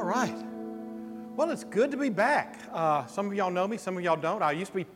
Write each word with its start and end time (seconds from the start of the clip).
All 0.00 0.06
right. 0.06 0.34
Well, 1.36 1.50
it's 1.50 1.62
good 1.62 1.90
to 1.90 1.98
be 1.98 2.08
back. 2.08 2.58
Uh, 2.72 3.04
some 3.04 3.26
of 3.26 3.34
y'all 3.34 3.50
know 3.50 3.68
me, 3.68 3.76
some 3.76 3.98
of 3.98 4.02
y'all 4.02 4.16
don't. 4.16 4.42
I 4.42 4.52
used 4.52 4.70
to 4.72 4.78
be, 4.78 4.86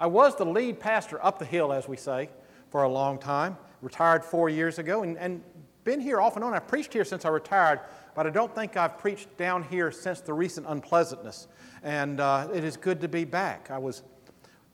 I 0.00 0.06
was 0.06 0.36
the 0.36 0.46
lead 0.46 0.80
pastor 0.80 1.22
up 1.22 1.38
the 1.38 1.44
hill, 1.44 1.70
as 1.70 1.86
we 1.86 1.98
say, 1.98 2.30
for 2.70 2.84
a 2.84 2.88
long 2.88 3.18
time. 3.18 3.58
Retired 3.82 4.24
four 4.24 4.48
years 4.48 4.78
ago 4.78 5.02
and, 5.02 5.18
and 5.18 5.42
been 5.84 6.00
here 6.00 6.18
off 6.18 6.36
and 6.36 6.44
on. 6.46 6.54
I've 6.54 6.66
preached 6.66 6.94
here 6.94 7.04
since 7.04 7.26
I 7.26 7.28
retired, 7.28 7.80
but 8.14 8.26
I 8.26 8.30
don't 8.30 8.54
think 8.54 8.78
I've 8.78 8.96
preached 8.96 9.36
down 9.36 9.64
here 9.64 9.90
since 9.90 10.22
the 10.22 10.32
recent 10.32 10.66
unpleasantness. 10.66 11.46
And 11.82 12.18
uh, 12.18 12.48
it 12.54 12.64
is 12.64 12.78
good 12.78 13.02
to 13.02 13.08
be 13.08 13.26
back. 13.26 13.70
I 13.70 13.76
was, 13.76 14.02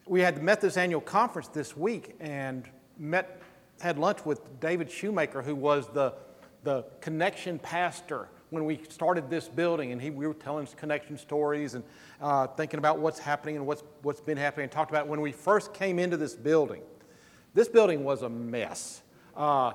we 0.07 0.21
had 0.21 0.37
the 0.37 0.43
Methodist 0.43 0.79
annual 0.79 1.01
conference 1.01 1.49
this 1.49 1.77
week 1.77 2.15
and 2.21 2.65
met, 2.97 3.43
had 3.81 3.99
lunch 3.99 4.25
with 4.25 4.61
David 4.61 4.89
Shoemaker, 4.89 5.43
who 5.43 5.57
was 5.57 5.89
the, 5.89 6.15
the 6.63 6.85
connection 7.01 7.59
pastor 7.59 8.29
when 8.51 8.65
we 8.65 8.81
started 8.89 9.31
this 9.31 9.49
building, 9.49 9.93
and 9.93 10.03
he, 10.03 10.11
we 10.11 10.27
were 10.27 10.35
telling 10.35 10.67
connection 10.77 11.17
stories 11.17 11.75
and 11.75 11.85
uh, 12.21 12.49
thinking 12.49 12.79
about 12.79 12.99
what's 12.99 13.19
happening 13.19 13.57
and 13.57 13.67
what's, 13.67 13.83
what's 14.03 14.21
been 14.21 14.37
happening, 14.37 14.65
and 14.65 14.73
talked 14.73 14.91
about 14.91 15.07
when 15.07 15.21
we 15.21 15.33
first 15.33 15.73
came 15.73 15.99
into 15.99 16.17
this 16.17 16.35
building. 16.35 16.83
This 17.55 17.69
building 17.69 18.05
was 18.05 18.23
a 18.23 18.29
mess. 18.29 19.03
Uh, 19.37 19.73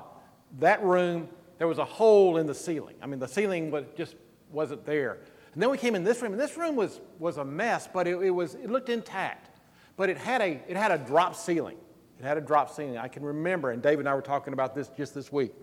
that 0.59 0.83
room, 0.83 1.29
there 1.57 1.67
was 1.67 1.79
a 1.79 1.85
hole 1.85 2.37
in 2.37 2.45
the 2.45 2.53
ceiling. 2.53 2.95
I 3.01 3.07
mean, 3.07 3.19
the 3.19 3.27
ceiling 3.27 3.71
was, 3.71 3.85
just 3.97 4.15
wasn't 4.51 4.85
there. 4.85 5.19
And 5.53 5.61
then 5.61 5.69
we 5.69 5.77
came 5.77 5.95
in 5.95 6.03
this 6.03 6.21
room, 6.21 6.33
and 6.33 6.41
this 6.41 6.57
room 6.57 6.75
was, 6.75 6.99
was 7.17 7.37
a 7.37 7.45
mess, 7.45 7.87
but 7.91 8.07
it, 8.07 8.17
it, 8.21 8.29
was, 8.29 8.55
it 8.55 8.69
looked 8.69 8.89
intact. 8.89 9.49
But 9.95 10.09
it 10.09 10.17
had, 10.17 10.41
a, 10.41 10.61
it 10.67 10.75
had 10.75 10.91
a 10.91 10.97
drop 10.97 11.35
ceiling. 11.35 11.77
It 12.19 12.25
had 12.25 12.37
a 12.37 12.41
drop 12.41 12.69
ceiling. 12.69 12.97
I 12.97 13.07
can 13.07 13.23
remember, 13.23 13.71
and 13.71 13.81
David 13.81 13.99
and 13.99 14.09
I 14.09 14.15
were 14.15 14.21
talking 14.21 14.51
about 14.51 14.75
this 14.75 14.89
just 14.89 15.13
this 15.13 15.31
week, 15.31 15.53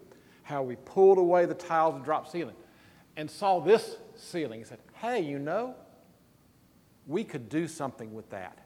how 0.43 0.63
we 0.63 0.77
pulled 0.77 1.19
away 1.19 1.45
the 1.45 1.55
tiles 1.55 1.95
and 1.95 2.05
drop 2.05 2.27
ceiling 2.27 2.55
and 3.17 3.31
saw 3.31 3.61
this 3.61 3.97
ceiling. 4.17 4.61
He 4.61 4.65
said, 4.65 4.79
Hey, 4.95 5.21
you 5.21 5.39
know, 5.39 5.75
we 7.07 7.25
could 7.25 7.49
do 7.49 7.67
something 7.67 8.13
with 8.15 8.31
that. 8.31 8.59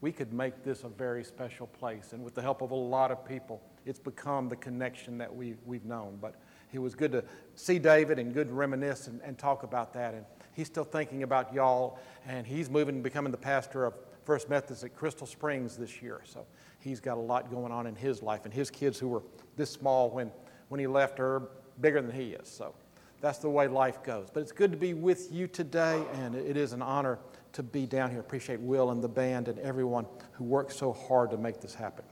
We 0.00 0.12
could 0.12 0.32
make 0.32 0.64
this 0.64 0.82
a 0.84 0.88
very 0.88 1.24
special 1.24 1.66
place. 1.66 2.12
And 2.12 2.24
with 2.24 2.34
the 2.34 2.42
help 2.42 2.60
of 2.60 2.72
a 2.72 2.76
lot 2.76 3.10
of 3.10 3.24
people, 3.24 3.62
it's 3.86 3.98
become 3.98 4.48
the 4.48 4.56
connection 4.56 5.18
that 5.18 5.34
we, 5.34 5.54
we've 5.64 5.84
known. 5.84 6.18
But 6.20 6.34
it 6.72 6.80
was 6.80 6.94
good 6.94 7.12
to 7.12 7.24
see 7.54 7.78
David 7.78 8.18
and 8.18 8.34
good 8.34 8.48
to 8.48 8.54
reminisce 8.54 9.06
and, 9.06 9.20
and 9.22 9.38
talk 9.38 9.62
about 9.62 9.92
that. 9.94 10.14
And 10.14 10.24
he's 10.54 10.66
still 10.66 10.84
thinking 10.84 11.22
about 11.22 11.54
y'all, 11.54 11.98
and 12.26 12.46
he's 12.46 12.68
moving 12.68 12.96
and 12.96 13.04
becoming 13.04 13.30
the 13.30 13.38
pastor 13.38 13.84
of 13.84 13.94
First 14.24 14.48
Methodist 14.48 14.84
at 14.84 14.94
Crystal 14.96 15.26
Springs 15.26 15.76
this 15.76 16.02
year. 16.02 16.20
So 16.24 16.46
he's 16.80 17.00
got 17.00 17.16
a 17.16 17.20
lot 17.20 17.50
going 17.50 17.72
on 17.72 17.86
in 17.86 17.94
his 17.94 18.22
life. 18.22 18.44
And 18.44 18.52
his 18.52 18.70
kids, 18.70 18.98
who 18.98 19.08
were 19.08 19.22
this 19.56 19.70
small 19.70 20.10
when, 20.10 20.30
when 20.68 20.80
he 20.80 20.86
left, 20.86 21.20
are 21.20 21.48
bigger 21.80 22.00
than 22.02 22.12
he 22.12 22.30
is. 22.30 22.48
So 22.48 22.74
that's 23.22 23.38
the 23.38 23.48
way 23.48 23.68
life 23.68 24.02
goes. 24.02 24.28
But 24.30 24.40
it's 24.40 24.52
good 24.52 24.72
to 24.72 24.76
be 24.76 24.94
with 24.94 25.32
you 25.32 25.46
today, 25.46 26.02
and 26.14 26.34
it 26.34 26.56
is 26.56 26.72
an 26.72 26.82
honor 26.82 27.20
to 27.52 27.62
be 27.62 27.86
down 27.86 28.10
here. 28.10 28.18
Appreciate 28.18 28.60
Will 28.60 28.90
and 28.90 29.02
the 29.02 29.08
band 29.08 29.46
and 29.46 29.60
everyone 29.60 30.06
who 30.32 30.44
worked 30.44 30.72
so 30.72 30.92
hard 30.92 31.30
to 31.30 31.38
make 31.38 31.60
this 31.60 31.72
happen. 31.72 32.04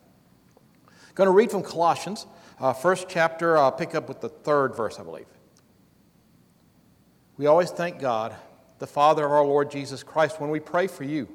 I'm 0.86 1.14
Going 1.16 1.26
to 1.26 1.32
read 1.32 1.50
from 1.50 1.64
Colossians, 1.64 2.26
uh, 2.60 2.72
first 2.72 3.08
chapter. 3.08 3.58
I'll 3.58 3.72
pick 3.72 3.96
up 3.96 4.08
with 4.08 4.20
the 4.20 4.28
third 4.28 4.76
verse, 4.76 5.00
I 5.00 5.02
believe. 5.02 5.26
We 7.36 7.46
always 7.46 7.70
thank 7.70 7.98
God, 7.98 8.36
the 8.78 8.86
Father 8.86 9.24
of 9.24 9.32
our 9.32 9.44
Lord 9.44 9.68
Jesus 9.68 10.04
Christ, 10.04 10.40
when 10.40 10.50
we 10.50 10.60
pray 10.60 10.86
for 10.86 11.02
you, 11.02 11.28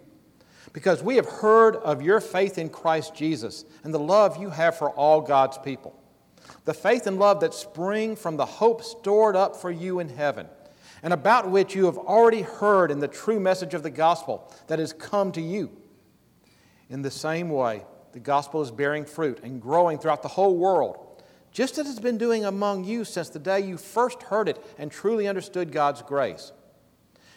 because 0.71 1.03
we 1.03 1.17
have 1.17 1.27
heard 1.27 1.75
of 1.75 2.01
your 2.01 2.21
faith 2.21 2.57
in 2.57 2.69
Christ 2.69 3.13
Jesus 3.13 3.65
and 3.83 3.93
the 3.93 3.99
love 3.99 4.37
you 4.37 4.51
have 4.51 4.77
for 4.77 4.91
all 4.91 5.19
God's 5.19 5.57
people 5.57 5.99
the 6.65 6.73
faith 6.73 7.07
and 7.07 7.19
love 7.19 7.39
that 7.39 7.53
spring 7.53 8.15
from 8.15 8.37
the 8.37 8.45
hope 8.45 8.83
stored 8.83 9.35
up 9.35 9.55
for 9.55 9.71
you 9.71 9.99
in 9.99 10.09
heaven, 10.09 10.47
and 11.03 11.13
about 11.13 11.49
which 11.49 11.75
you 11.75 11.85
have 11.85 11.97
already 11.97 12.41
heard 12.41 12.89
in 12.91 12.99
the 12.99 13.07
true 13.07 13.39
message 13.39 13.73
of 13.73 13.83
the 13.83 13.91
gospel 13.91 14.51
that 14.67 14.79
has 14.79 14.91
come 14.91 15.31
to 15.31 15.41
you. 15.41 15.71
In 16.89 17.03
the 17.03 17.11
same 17.11 17.49
way, 17.49 17.83
the 18.11 18.19
gospel 18.19 18.61
is 18.61 18.71
bearing 18.71 19.05
fruit 19.05 19.39
and 19.43 19.61
growing 19.61 19.99
throughout 19.99 20.23
the 20.23 20.27
whole 20.27 20.55
world, 20.57 21.21
just 21.51 21.77
as 21.77 21.89
it's 21.89 21.99
been 21.99 22.17
doing 22.17 22.45
among 22.45 22.83
you 22.83 23.05
since 23.05 23.29
the 23.29 23.39
day 23.39 23.59
you 23.59 23.77
first 23.77 24.23
heard 24.23 24.49
it 24.49 24.63
and 24.77 24.91
truly 24.91 25.27
understood 25.27 25.71
God's 25.71 26.01
grace. 26.01 26.51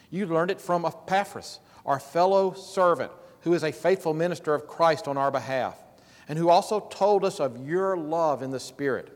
You 0.09 0.25
learned 0.25 0.51
it 0.51 0.59
from 0.59 0.85
Epaphras, 0.85 1.59
our 1.85 1.99
fellow 1.99 2.53
servant, 2.53 3.11
who 3.41 3.53
is 3.53 3.63
a 3.63 3.71
faithful 3.71 4.13
minister 4.13 4.55
of 4.55 4.67
Christ 4.67 5.07
on 5.07 5.17
our 5.17 5.31
behalf, 5.31 5.77
and 6.27 6.37
who 6.37 6.49
also 6.49 6.79
told 6.79 7.23
us 7.23 7.39
of 7.39 7.67
your 7.67 7.95
love 7.95 8.41
in 8.41 8.51
the 8.51 8.59
Spirit. 8.59 9.15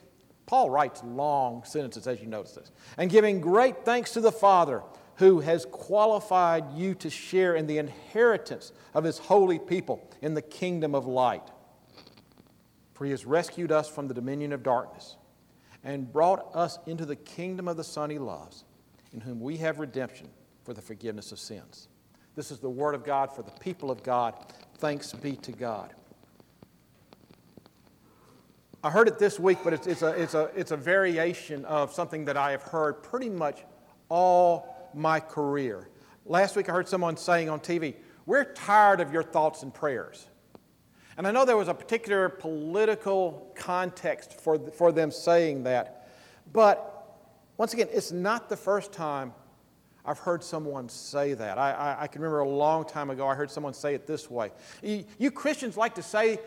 Paul 0.51 0.69
writes 0.69 1.01
long 1.05 1.63
sentences, 1.63 2.07
as 2.07 2.19
you 2.19 2.27
notice 2.27 2.51
this. 2.51 2.71
And 2.97 3.09
giving 3.09 3.39
great 3.39 3.85
thanks 3.85 4.11
to 4.11 4.19
the 4.19 4.33
Father 4.33 4.83
who 5.15 5.39
has 5.39 5.65
qualified 5.65 6.73
you 6.75 6.93
to 6.95 7.09
share 7.09 7.55
in 7.55 7.67
the 7.67 7.77
inheritance 7.77 8.73
of 8.93 9.05
his 9.05 9.17
holy 9.17 9.59
people 9.59 10.05
in 10.21 10.33
the 10.33 10.41
kingdom 10.41 10.93
of 10.93 11.05
light. 11.05 11.49
For 12.95 13.05
he 13.05 13.11
has 13.11 13.25
rescued 13.25 13.71
us 13.71 13.87
from 13.87 14.09
the 14.09 14.13
dominion 14.13 14.51
of 14.51 14.61
darkness 14.61 15.15
and 15.85 16.11
brought 16.11 16.53
us 16.53 16.79
into 16.85 17.05
the 17.05 17.15
kingdom 17.15 17.69
of 17.69 17.77
the 17.77 17.83
Son 17.85 18.09
he 18.09 18.19
loves, 18.19 18.65
in 19.13 19.21
whom 19.21 19.39
we 19.39 19.55
have 19.55 19.79
redemption 19.79 20.27
for 20.65 20.73
the 20.73 20.81
forgiveness 20.81 21.31
of 21.31 21.39
sins. 21.39 21.87
This 22.35 22.51
is 22.51 22.59
the 22.59 22.69
word 22.69 22.93
of 22.93 23.05
God 23.05 23.33
for 23.33 23.41
the 23.41 23.51
people 23.51 23.89
of 23.89 24.03
God. 24.03 24.35
Thanks 24.79 25.13
be 25.13 25.37
to 25.37 25.53
God. 25.53 25.93
I 28.83 28.89
heard 28.89 29.07
it 29.07 29.19
this 29.19 29.39
week, 29.39 29.59
but 29.63 29.73
it's, 29.73 29.85
it's, 29.85 30.01
a, 30.01 30.09
it's, 30.09 30.33
a, 30.33 30.49
it's 30.55 30.71
a 30.71 30.77
variation 30.77 31.65
of 31.65 31.93
something 31.93 32.25
that 32.25 32.35
I 32.35 32.49
have 32.49 32.63
heard 32.63 33.03
pretty 33.03 33.29
much 33.29 33.63
all 34.09 34.89
my 34.95 35.19
career. 35.19 35.87
Last 36.25 36.55
week 36.55 36.67
I 36.67 36.71
heard 36.71 36.87
someone 36.87 37.15
saying 37.15 37.47
on 37.47 37.59
TV, 37.59 37.93
We're 38.25 38.43
tired 38.43 38.99
of 38.99 39.13
your 39.13 39.21
thoughts 39.21 39.61
and 39.61 39.71
prayers. 39.71 40.27
And 41.15 41.27
I 41.27 41.31
know 41.31 41.45
there 41.45 41.57
was 41.57 41.67
a 41.67 41.75
particular 41.75 42.27
political 42.27 43.53
context 43.55 44.41
for, 44.41 44.57
for 44.71 44.91
them 44.91 45.11
saying 45.11 45.63
that. 45.63 46.09
But 46.51 47.19
once 47.57 47.73
again, 47.73 47.87
it's 47.91 48.11
not 48.11 48.49
the 48.49 48.57
first 48.57 48.91
time 48.91 49.33
I've 50.03 50.17
heard 50.17 50.43
someone 50.43 50.89
say 50.89 51.35
that. 51.35 51.59
I, 51.59 51.71
I, 51.71 52.03
I, 52.03 52.07
can 52.07 52.21
remember 52.21 52.39
a 52.39 52.49
long 52.49 52.85
time 52.85 53.11
ago, 53.11 53.27
I 53.27 53.35
heard 53.35 53.51
someone 53.51 53.75
say 53.75 53.93
it 53.93 54.07
this 54.07 54.31
way. 54.31 54.49
You, 54.81 55.05
you 55.19 55.29
Christians 55.29 55.77
like 55.77 55.93
to 55.95 56.01
say 56.01 56.39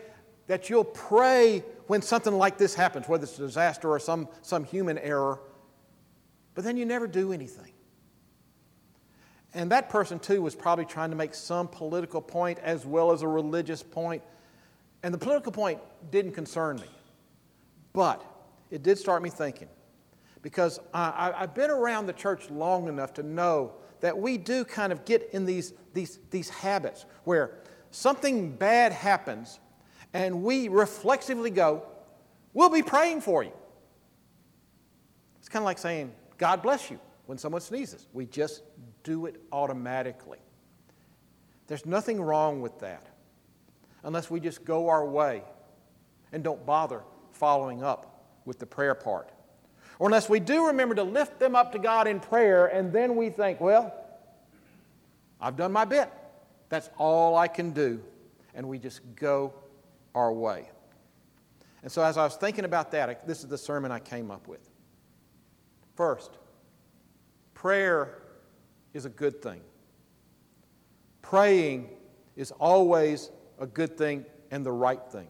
that 0.47 0.69
you'll 0.69 0.83
pray 0.83 1.63
when 1.87 2.01
something 2.01 2.33
like 2.33 2.57
this 2.57 2.75
happens, 2.75 3.07
whether 3.07 3.23
it's 3.23 3.37
a 3.39 3.41
disaster 3.41 3.89
or 3.89 3.99
some, 3.99 4.27
some 4.41 4.63
human 4.63 4.97
error, 4.97 5.39
but 6.53 6.63
then 6.63 6.77
you 6.77 6.85
never 6.85 7.07
do 7.07 7.31
anything. 7.31 7.71
And 9.53 9.71
that 9.71 9.89
person, 9.89 10.19
too, 10.19 10.41
was 10.41 10.53
probably 10.53 10.85
trying 10.85 11.11
to 11.11 11.15
make 11.15 11.33
some 11.33 11.67
political 11.67 12.21
point 12.21 12.59
as 12.59 12.85
well 12.85 13.11
as 13.11 13.21
a 13.21 13.27
religious 13.27 13.81
point. 13.81 14.21
And 15.01 15.13
the 15.13 15.17
political 15.17 15.51
point 15.51 15.79
didn't 16.11 16.33
concern 16.33 16.75
me. 16.77 16.89
But 17.93 18.23
it 18.69 18.83
did 18.83 18.97
start 18.97 19.23
me 19.23 19.29
thinking. 19.29 19.69
Because 20.41 20.79
I, 20.93 21.33
have 21.37 21.55
been 21.55 21.71
around 21.71 22.05
the 22.05 22.13
church 22.13 22.49
long 22.51 22.87
enough 22.87 23.13
to 23.13 23.23
know 23.23 23.73
that 24.01 24.17
we 24.17 24.37
do 24.37 24.65
kind 24.65 24.91
of 24.91 25.05
get 25.05 25.29
in 25.31 25.45
these, 25.45 25.73
these, 25.93 26.19
these 26.29 26.49
habits 26.49 27.05
where 27.23 27.51
something 27.91 28.51
bad 28.51 28.91
happens 28.91 29.59
and 30.15 30.43
we 30.43 30.69
reflexively 30.69 31.51
go, 31.51 31.83
We'll 32.53 32.69
be 32.69 32.81
praying 32.81 33.19
for 33.19 33.43
you. 33.43 33.51
It's 35.39 35.49
kind 35.49 35.61
of 35.61 35.65
like 35.65 35.77
saying, 35.77 36.13
God 36.37 36.61
bless 36.61 36.89
you 36.89 36.97
when 37.25 37.37
someone 37.37 37.59
sneezes. 37.59 38.07
We 38.13 38.25
just 38.25 38.63
do 39.03 39.25
it 39.25 39.41
automatically. 39.51 40.37
There's 41.67 41.85
nothing 41.85 42.21
wrong 42.21 42.61
with 42.61 42.79
that 42.79 43.05
unless 44.05 44.31
we 44.31 44.39
just 44.39 44.63
go 44.63 44.87
our 44.87 45.05
way 45.05 45.43
and 46.31 46.45
don't 46.45 46.65
bother 46.65 47.03
following 47.33 47.83
up 47.83 48.23
with 48.45 48.57
the 48.57 48.65
prayer 48.65 48.95
part. 48.95 49.33
Or 49.99 50.07
unless 50.07 50.29
we 50.29 50.39
do 50.39 50.67
remember 50.67 50.95
to 50.95 51.03
lift 51.03 51.39
them 51.39 51.57
up 51.57 51.73
to 51.73 51.79
God 51.79 52.07
in 52.07 52.21
prayer 52.21 52.67
and 52.67 52.93
then 52.93 53.17
we 53.17 53.29
think, 53.29 53.59
well, 53.59 53.93
I've 55.41 55.57
done 55.57 55.73
my 55.73 55.83
bit. 55.83 56.09
That's 56.69 56.89
all 56.97 57.35
I 57.35 57.49
can 57.49 57.71
do. 57.71 58.01
And 58.53 58.69
we 58.69 58.79
just 58.79 59.01
go 59.17 59.53
our 60.15 60.33
way. 60.33 60.69
And 61.83 61.91
so, 61.91 62.01
as 62.01 62.17
I 62.17 62.23
was 62.23 62.35
thinking 62.35 62.65
about 62.65 62.91
that, 62.91 63.27
this 63.27 63.43
is 63.43 63.47
the 63.47 63.57
sermon 63.57 63.91
I 63.91 63.99
came 63.99 64.31
up 64.31 64.47
with. 64.47 64.67
First, 65.95 66.31
prayer 67.53 68.23
is 68.93 69.05
a 69.05 69.09
good 69.09 69.41
thing. 69.43 69.61
Praying 71.21 71.89
is 72.35 72.51
always 72.51 73.29
a 73.59 73.67
good 73.67 73.97
thing 73.97 74.25
and 74.51 74.65
the 74.65 74.71
right 74.71 75.01
thing. 75.11 75.27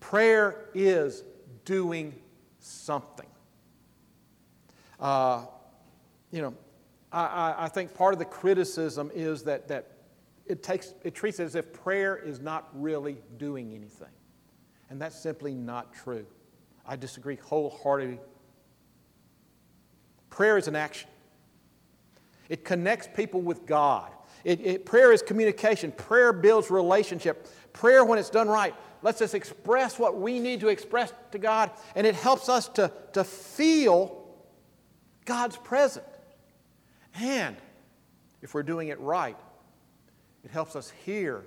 Prayer 0.00 0.68
is 0.74 1.24
doing 1.64 2.14
something. 2.58 3.26
Uh, 5.00 5.46
you 6.30 6.42
know, 6.42 6.54
I, 7.12 7.54
I, 7.58 7.68
think 7.68 7.94
part 7.94 8.12
of 8.12 8.18
the 8.18 8.24
criticism 8.24 9.10
is 9.14 9.44
that, 9.44 9.68
that 9.68 9.93
it, 10.46 10.62
takes, 10.62 10.94
it 11.02 11.14
treats 11.14 11.40
it 11.40 11.44
as 11.44 11.54
if 11.54 11.72
prayer 11.72 12.16
is 12.16 12.40
not 12.40 12.68
really 12.74 13.18
doing 13.38 13.72
anything. 13.74 14.08
And 14.90 15.00
that's 15.00 15.18
simply 15.18 15.54
not 15.54 15.94
true. 15.94 16.26
I 16.86 16.96
disagree 16.96 17.36
wholeheartedly. 17.36 18.20
Prayer 20.30 20.58
is 20.58 20.68
an 20.68 20.76
action, 20.76 21.08
it 22.48 22.64
connects 22.64 23.08
people 23.14 23.40
with 23.40 23.66
God. 23.66 24.10
It, 24.44 24.60
it, 24.60 24.84
prayer 24.84 25.10
is 25.10 25.22
communication. 25.22 25.90
Prayer 25.92 26.30
builds 26.30 26.70
relationship. 26.70 27.48
Prayer, 27.72 28.04
when 28.04 28.18
it's 28.18 28.28
done 28.28 28.46
right, 28.46 28.74
lets 29.00 29.22
us 29.22 29.32
express 29.32 29.98
what 29.98 30.20
we 30.20 30.38
need 30.38 30.60
to 30.60 30.68
express 30.68 31.12
to 31.30 31.38
God, 31.38 31.70
and 31.94 32.06
it 32.06 32.14
helps 32.14 32.50
us 32.50 32.68
to, 32.68 32.92
to 33.14 33.24
feel 33.24 34.26
God's 35.24 35.56
presence. 35.56 36.06
And 37.20 37.56
if 38.42 38.52
we're 38.54 38.62
doing 38.62 38.88
it 38.88 39.00
right, 39.00 39.36
it 40.44 40.50
helps 40.50 40.76
us 40.76 40.92
hear 41.04 41.44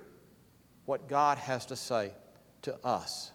what 0.84 1.08
God 1.08 1.38
has 1.38 1.66
to 1.66 1.76
say 1.76 2.12
to 2.62 2.76
us. 2.84 3.32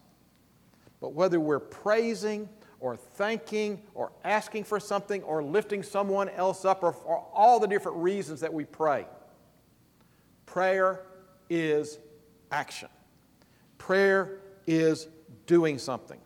But 1.00 1.14
whether 1.14 1.40
we're 1.40 1.60
praising 1.60 2.50
or 2.80 2.96
thanking 2.96 3.82
or 3.94 4.12
asking 4.24 4.66
for 4.66 4.80
something 4.80 5.24
or 5.24 5.44
lifting 5.44 5.84
someone 5.84 6.30
else 6.30 6.66
up 6.66 6.84
or 6.84 6.92
for 6.92 7.26
all 7.34 7.60
the 7.60 7.68
different 7.68 7.98
reasons 7.98 8.42
that 8.42 8.54
we 8.54 8.66
pray, 8.66 9.06
prayer 10.46 11.06
is 11.50 12.00
action. 12.52 12.90
Prayer 13.78 14.40
is 14.68 15.08
doing 15.46 15.78
something. 15.78 16.20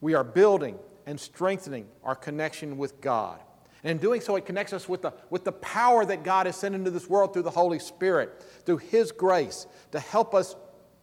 We 0.00 0.14
are 0.14 0.24
building 0.24 0.78
and 1.06 1.18
strengthening 1.18 1.86
our 2.02 2.14
connection 2.14 2.76
with 2.76 3.00
God. 3.00 3.40
And 3.84 3.90
in 3.90 3.98
doing 3.98 4.22
so, 4.22 4.34
it 4.36 4.46
connects 4.46 4.72
us 4.72 4.88
with 4.88 5.02
the, 5.02 5.12
with 5.28 5.44
the 5.44 5.52
power 5.52 6.06
that 6.06 6.24
God 6.24 6.46
has 6.46 6.56
sent 6.56 6.74
into 6.74 6.90
this 6.90 7.08
world 7.08 7.34
through 7.34 7.42
the 7.42 7.50
Holy 7.50 7.78
Spirit, 7.78 8.42
through 8.64 8.78
His 8.78 9.12
grace, 9.12 9.66
to 9.92 10.00
help 10.00 10.34
us, 10.34 10.56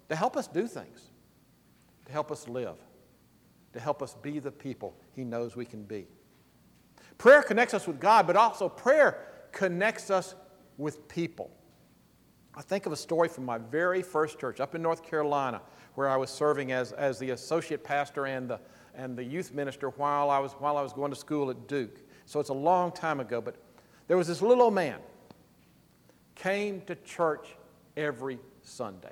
to 0.09 0.15
help 0.15 0.35
us 0.35 0.47
do 0.47 0.67
things, 0.67 1.11
to 2.07 2.11
help 2.11 2.31
us 2.31 2.47
live, 2.49 2.77
to 3.73 3.79
help 3.79 4.01
us 4.01 4.15
be 4.23 4.39
the 4.39 4.51
people 4.51 4.97
He 5.15 5.23
knows 5.23 5.55
we 5.55 5.65
can 5.65 5.83
be. 5.83 6.07
Prayer 7.19 7.43
connects 7.43 7.75
us 7.75 7.85
with 7.85 7.99
God, 7.99 8.25
but 8.25 8.35
also 8.35 8.67
prayer 8.67 9.27
connects 9.51 10.09
us 10.09 10.33
with 10.79 11.07
people. 11.07 11.51
I 12.55 12.63
think 12.63 12.87
of 12.87 12.91
a 12.91 12.97
story 12.97 13.29
from 13.29 13.45
my 13.45 13.59
very 13.59 14.01
first 14.01 14.39
church 14.39 14.59
up 14.59 14.73
in 14.73 14.81
North 14.81 15.03
Carolina, 15.03 15.61
where 15.93 16.09
I 16.09 16.17
was 16.17 16.31
serving 16.31 16.71
as, 16.71 16.93
as 16.93 17.19
the 17.19 17.29
associate 17.29 17.83
pastor 17.83 18.25
and 18.25 18.49
the, 18.49 18.59
and 18.95 19.15
the 19.15 19.23
youth 19.23 19.53
minister 19.53 19.89
while 19.91 20.31
I, 20.31 20.39
was, 20.39 20.53
while 20.53 20.77
I 20.77 20.81
was 20.81 20.93
going 20.93 21.11
to 21.11 21.15
school 21.15 21.51
at 21.51 21.67
Duke. 21.67 22.01
So 22.25 22.39
it's 22.39 22.49
a 22.49 22.53
long 22.53 22.91
time 22.91 23.19
ago, 23.19 23.41
but 23.41 23.55
there 24.07 24.17
was 24.17 24.27
this 24.27 24.41
little 24.41 24.63
old 24.63 24.73
man 24.73 24.99
came 26.35 26.81
to 26.81 26.95
church 26.95 27.55
every 27.95 28.39
Sunday. 28.63 29.11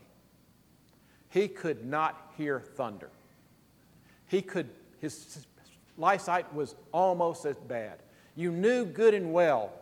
He 1.30 1.48
could 1.48 1.86
not 1.86 2.34
hear 2.38 2.60
thunder. 2.60 3.10
He 4.28 4.42
could, 4.42 4.70
his 5.00 5.46
eyesight 6.02 6.54
was 6.54 6.76
almost 6.92 7.46
as 7.46 7.58
bad. 7.58 8.00
You 8.36 8.52
knew 8.52 8.86
good 8.86 9.14
and 9.14 9.34
well 9.34 9.74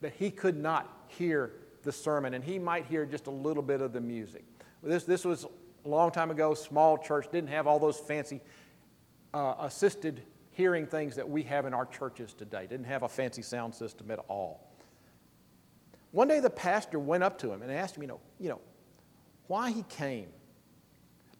that 0.00 0.12
he 0.14 0.30
could 0.30 0.56
not 0.56 1.04
hear 1.08 1.52
the 1.82 1.92
sermon, 1.92 2.34
and 2.34 2.42
he 2.42 2.58
might 2.58 2.86
hear 2.86 3.04
just 3.04 3.26
a 3.26 3.30
little 3.30 3.62
bit 3.62 3.80
of 3.80 3.92
the 3.92 4.00
music. 4.00 4.44
This, 4.82 5.04
this 5.04 5.24
was 5.24 5.44
a 5.84 5.88
long 5.88 6.10
time 6.10 6.30
ago, 6.30 6.54
small 6.54 6.96
church, 6.98 7.26
didn't 7.30 7.50
have 7.50 7.66
all 7.66 7.78
those 7.78 7.98
fancy 7.98 8.40
uh, 9.34 9.54
assisted 9.60 10.22
hearing 10.54 10.86
things 10.86 11.16
that 11.16 11.28
we 11.28 11.42
have 11.42 11.66
in 11.66 11.74
our 11.74 11.86
churches 11.86 12.32
today. 12.32 12.66
Didn't 12.66 12.86
have 12.86 13.02
a 13.02 13.08
fancy 13.08 13.42
sound 13.42 13.74
system 13.74 14.10
at 14.10 14.20
all. 14.28 14.70
One 16.12 16.28
day 16.28 16.40
the 16.40 16.50
pastor 16.50 16.98
went 16.98 17.24
up 17.24 17.38
to 17.38 17.52
him 17.52 17.62
and 17.62 17.70
asked 17.70 17.96
him, 17.96 18.02
you 18.02 18.08
know, 18.08 18.20
you 18.38 18.48
know, 18.48 18.60
why 19.48 19.72
he 19.72 19.82
came. 19.88 20.28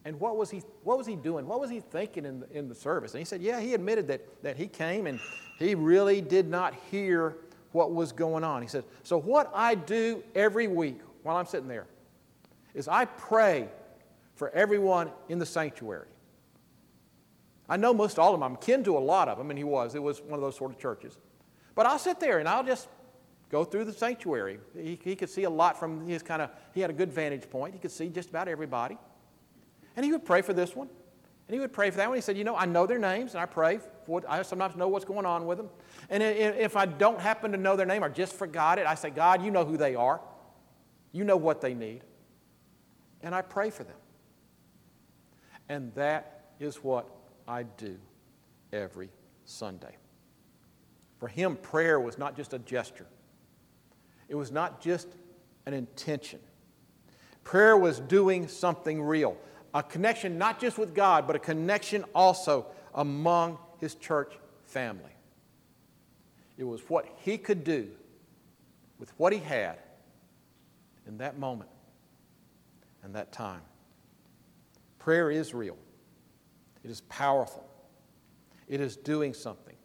And 0.03 0.19
what 0.19 0.37
was 0.37 0.51
he, 0.51 0.61
what 0.83 0.97
was 0.97 1.07
he 1.07 1.15
doing? 1.15 1.47
What 1.47 1.59
was 1.59 1.69
he 1.69 1.79
thinking 1.79 2.25
in 2.25 2.41
the, 2.41 2.57
in 2.57 2.67
the 2.67 2.75
service? 2.75 3.13
And 3.13 3.19
he 3.19 3.25
said, 3.25 3.41
yeah, 3.41 3.59
he 3.59 3.73
admitted 3.73 4.07
that, 4.09 4.43
that 4.43 4.57
he 4.57 4.67
came 4.67 5.07
and 5.07 5.19
he 5.57 5.73
really 5.75 6.21
did 6.21 6.47
not 6.47 6.75
hear 6.91 7.37
what 7.71 7.93
was 7.93 8.11
going 8.11 8.43
on. 8.43 8.61
He 8.61 8.67
said, 8.67 8.83
so 9.03 9.19
what 9.19 9.49
I 9.55 9.75
do 9.75 10.23
every 10.35 10.67
week 10.67 10.99
while 11.23 11.37
I'm 11.37 11.45
sitting 11.45 11.67
there 11.67 11.87
is 12.73 12.87
I 12.87 13.05
pray 13.05 13.69
for 14.35 14.49
everyone 14.49 15.09
in 15.29 15.39
the 15.39 15.45
sanctuary. 15.45 16.07
I 17.67 17.77
know 17.77 17.93
most 17.93 18.19
all 18.19 18.33
of 18.33 18.39
them. 18.39 18.43
I'm 18.43 18.57
kin 18.57 18.83
to 18.83 18.97
a 18.97 18.99
lot 18.99 19.27
of 19.27 19.37
them, 19.37 19.49
and 19.49 19.57
he 19.57 19.63
was. 19.63 19.95
It 19.95 20.03
was 20.03 20.21
one 20.21 20.33
of 20.33 20.41
those 20.41 20.55
sort 20.55 20.71
of 20.71 20.77
churches. 20.77 21.17
But 21.73 21.85
I'll 21.85 21.99
sit 21.99 22.19
there 22.19 22.39
and 22.39 22.47
I'll 22.47 22.63
just 22.63 22.87
go 23.49 23.63
through 23.63 23.85
the 23.85 23.93
sanctuary. 23.93 24.59
He, 24.75 24.99
he 25.03 25.15
could 25.15 25.29
see 25.29 25.43
a 25.43 25.49
lot 25.49 25.79
from 25.79 26.07
his 26.07 26.23
kind 26.23 26.41
of, 26.41 26.49
he 26.73 26.81
had 26.81 26.89
a 26.89 26.93
good 26.93 27.11
vantage 27.11 27.49
point. 27.49 27.73
He 27.73 27.79
could 27.79 27.91
see 27.91 28.09
just 28.09 28.29
about 28.29 28.47
everybody. 28.47 28.97
And 29.95 30.05
he 30.05 30.11
would 30.11 30.25
pray 30.25 30.41
for 30.41 30.53
this 30.53 30.75
one. 30.75 30.89
And 31.47 31.53
he 31.53 31.59
would 31.59 31.73
pray 31.73 31.91
for 31.91 31.97
that 31.97 32.07
one. 32.07 32.17
He 32.17 32.21
said, 32.21 32.37
You 32.37 32.43
know, 32.43 32.55
I 32.55 32.65
know 32.65 32.87
their 32.87 32.97
names 32.99 33.33
and 33.33 33.41
I 33.41 33.45
pray. 33.45 33.79
For, 34.05 34.23
I 34.27 34.41
sometimes 34.41 34.75
know 34.75 34.87
what's 34.87 35.05
going 35.05 35.25
on 35.25 35.45
with 35.45 35.57
them. 35.57 35.69
And 36.09 36.23
if 36.23 36.75
I 36.75 36.85
don't 36.85 37.19
happen 37.19 37.51
to 37.51 37.57
know 37.57 37.75
their 37.75 37.85
name 37.85 38.03
or 38.03 38.09
just 38.09 38.33
forgot 38.33 38.79
it, 38.79 38.87
I 38.87 38.95
say, 38.95 39.09
God, 39.09 39.43
you 39.43 39.51
know 39.51 39.63
who 39.63 39.77
they 39.77 39.95
are. 39.95 40.21
You 41.11 41.23
know 41.23 41.37
what 41.37 41.61
they 41.61 41.73
need. 41.73 42.01
And 43.21 43.35
I 43.35 43.41
pray 43.41 43.69
for 43.69 43.83
them. 43.83 43.97
And 45.69 45.93
that 45.95 46.51
is 46.59 46.77
what 46.77 47.09
I 47.47 47.63
do 47.63 47.97
every 48.73 49.09
Sunday. 49.45 49.95
For 51.19 51.27
him, 51.27 51.55
prayer 51.55 51.99
was 51.99 52.17
not 52.17 52.35
just 52.35 52.53
a 52.53 52.59
gesture, 52.59 53.07
it 54.27 54.35
was 54.35 54.51
not 54.51 54.81
just 54.81 55.07
an 55.65 55.73
intention. 55.73 56.39
Prayer 57.43 57.77
was 57.77 57.99
doing 57.99 58.47
something 58.47 59.01
real, 59.01 59.37
a 59.73 59.83
connection 59.83 60.37
not 60.37 60.59
just 60.59 60.79
with 60.79 60.95
God, 60.95 61.27
but 61.27 61.35
a 61.35 61.39
connection 61.39 62.03
also 62.15 62.65
among 62.95 63.59
his 63.79 63.93
church 63.93 64.33
family. 64.63 65.11
It 66.57 66.63
was 66.63 66.81
what 66.87 67.05
he 67.17 67.37
could 67.37 67.63
do 67.63 67.89
with 68.99 69.11
what 69.17 69.31
he 69.33 69.39
had 69.39 69.77
in 71.07 71.17
that 71.19 71.37
moment 71.37 71.69
and 73.03 73.13
that 73.15 73.31
time. 73.31 73.61
Prayer 74.97 75.29
is 75.29 75.53
real. 75.53 75.77
It 76.85 76.91
is 76.91 77.01
powerful. 77.01 77.67
It 78.67 78.79
is 78.79 78.95
doing 78.95 79.33
something. 79.33 79.75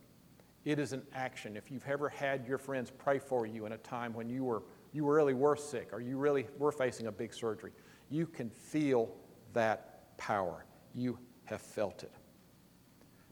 It 0.66 0.78
is 0.78 0.92
an 0.92 1.02
action. 1.14 1.57
If 1.57 1.71
you've 1.71 1.88
ever 1.88 2.11
had 2.11 2.47
your 2.47 2.59
friends 2.59 2.90
pray 2.90 3.19
for 3.19 3.47
you 3.47 3.64
in 3.64 3.73
a 3.73 3.78
time 3.78 4.12
when 4.12 4.28
you 4.28 4.45
were 4.45 4.62
you 4.92 5.07
really 5.07 5.33
were 5.33 5.57
sick 5.57 5.88
or 5.92 6.02
you 6.02 6.19
really 6.19 6.47
were 6.59 6.73
facing 6.73 7.07
a 7.07 7.12
big 7.12 7.33
surgery, 7.33 7.73
you 8.11 8.26
can 8.26 8.50
feel 8.50 9.09
that 9.54 10.14
power. 10.19 10.66
You 10.95 11.19
have 11.45 11.62
felt 11.62 12.02
it. 12.02 12.12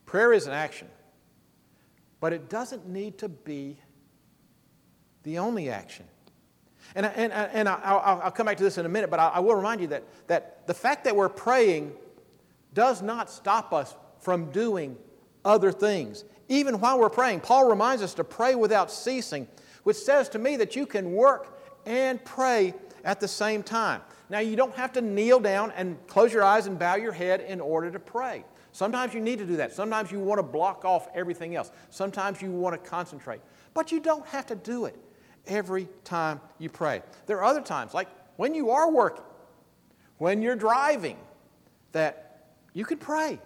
Prayer 0.07 0.33
is 0.33 0.47
an 0.47 0.55
action, 0.55 0.89
but 2.21 2.33
it 2.33 2.49
doesn't 2.49 2.89
need 2.89 3.19
to 3.19 3.29
be 3.29 3.77
the 5.25 5.39
only 5.39 5.69
action. 5.69 6.07
And, 6.95 7.05
and, 7.05 7.33
and 7.35 7.69
I'll, 7.69 8.21
I'll 8.23 8.31
come 8.31 8.47
back 8.47 8.57
to 8.57 8.65
this 8.65 8.79
in 8.79 8.87
a 8.87 8.89
minute, 8.89 9.11
but 9.11 9.21
I, 9.21 9.41
will 9.41 9.57
remind 9.57 9.83
you 9.83 9.89
that, 9.89 10.05
that 10.29 10.67
the 10.67 10.73
fact 10.73 11.05
that 11.05 11.15
we're 11.15 11.29
praying 11.29 11.93
does 12.75 13.03
not 13.03 13.31
stop 13.31 13.73
us 13.73 13.95
from 14.19 14.51
doing 14.51 14.97
other 15.45 15.73
things. 15.73 16.25
Even 16.49 16.81
while 16.81 16.99
we're 16.99 17.11
praying, 17.11 17.41
Paul 17.41 17.69
reminds 17.69 18.03
us 18.03 18.15
to 18.15 18.25
pray 18.25 18.55
without 18.55 18.91
ceasing, 18.91 19.47
which 19.83 19.97
says 19.97 20.29
to 20.31 20.39
me 20.39 20.57
that 20.57 20.77
you 20.77 20.87
can 20.87 21.13
work 21.13 21.59
and 21.87 22.23
pray 22.25 22.75
at 23.05 23.21
the 23.21 23.29
same 23.29 23.63
time. 23.63 24.03
Now, 24.31 24.41
you 24.41 24.57
don't 24.57 24.75
have 24.75 24.93
to 24.93 25.01
kneel 25.01 25.41
down 25.41 25.73
and 25.73 25.97
close 26.07 26.33
your 26.33 26.45
eyes 26.45 26.67
and 26.67 26.79
bow 26.79 26.97
your 26.97 27.13
head 27.13 27.41
in 27.41 27.61
order 27.61 27.91
to 27.91 27.99
pray. 27.99 28.45
Sometimes 28.73 29.15
you 29.15 29.21
need 29.21 29.39
to 29.39 29.47
do 29.47 29.57
that. 29.57 29.73
Sometimes 29.73 30.13
you 30.13 30.21
want 30.21 30.39
to 30.39 30.43
block 30.43 30.85
off 30.85 31.09
everything 31.15 31.57
else. 31.57 31.71
Sometimes 31.91 32.43
you 32.43 32.51
want 32.51 32.83
to 32.83 32.91
concentrate. 32.91 33.41
But 33.73 33.91
you 33.91 34.01
don't 34.01 34.27
have 34.27 34.47
to 34.47 34.55
do 34.55 34.85
it 34.85 34.97
every 35.47 35.89
time 36.05 36.41
you 36.59 36.69
pray. 36.69 37.03
There 37.27 37.39
are 37.39 37.45
other 37.45 37.63
times, 37.63 37.95
like 37.95 38.09
when 38.37 38.55
you 38.55 38.71
are 38.71 38.91
working, 38.91 39.25
when 40.19 40.43
you're 40.43 40.57
driving, 40.57 41.17
that 41.93 42.28
you 42.79 42.85
can 42.85 42.99
pray, 42.99 43.41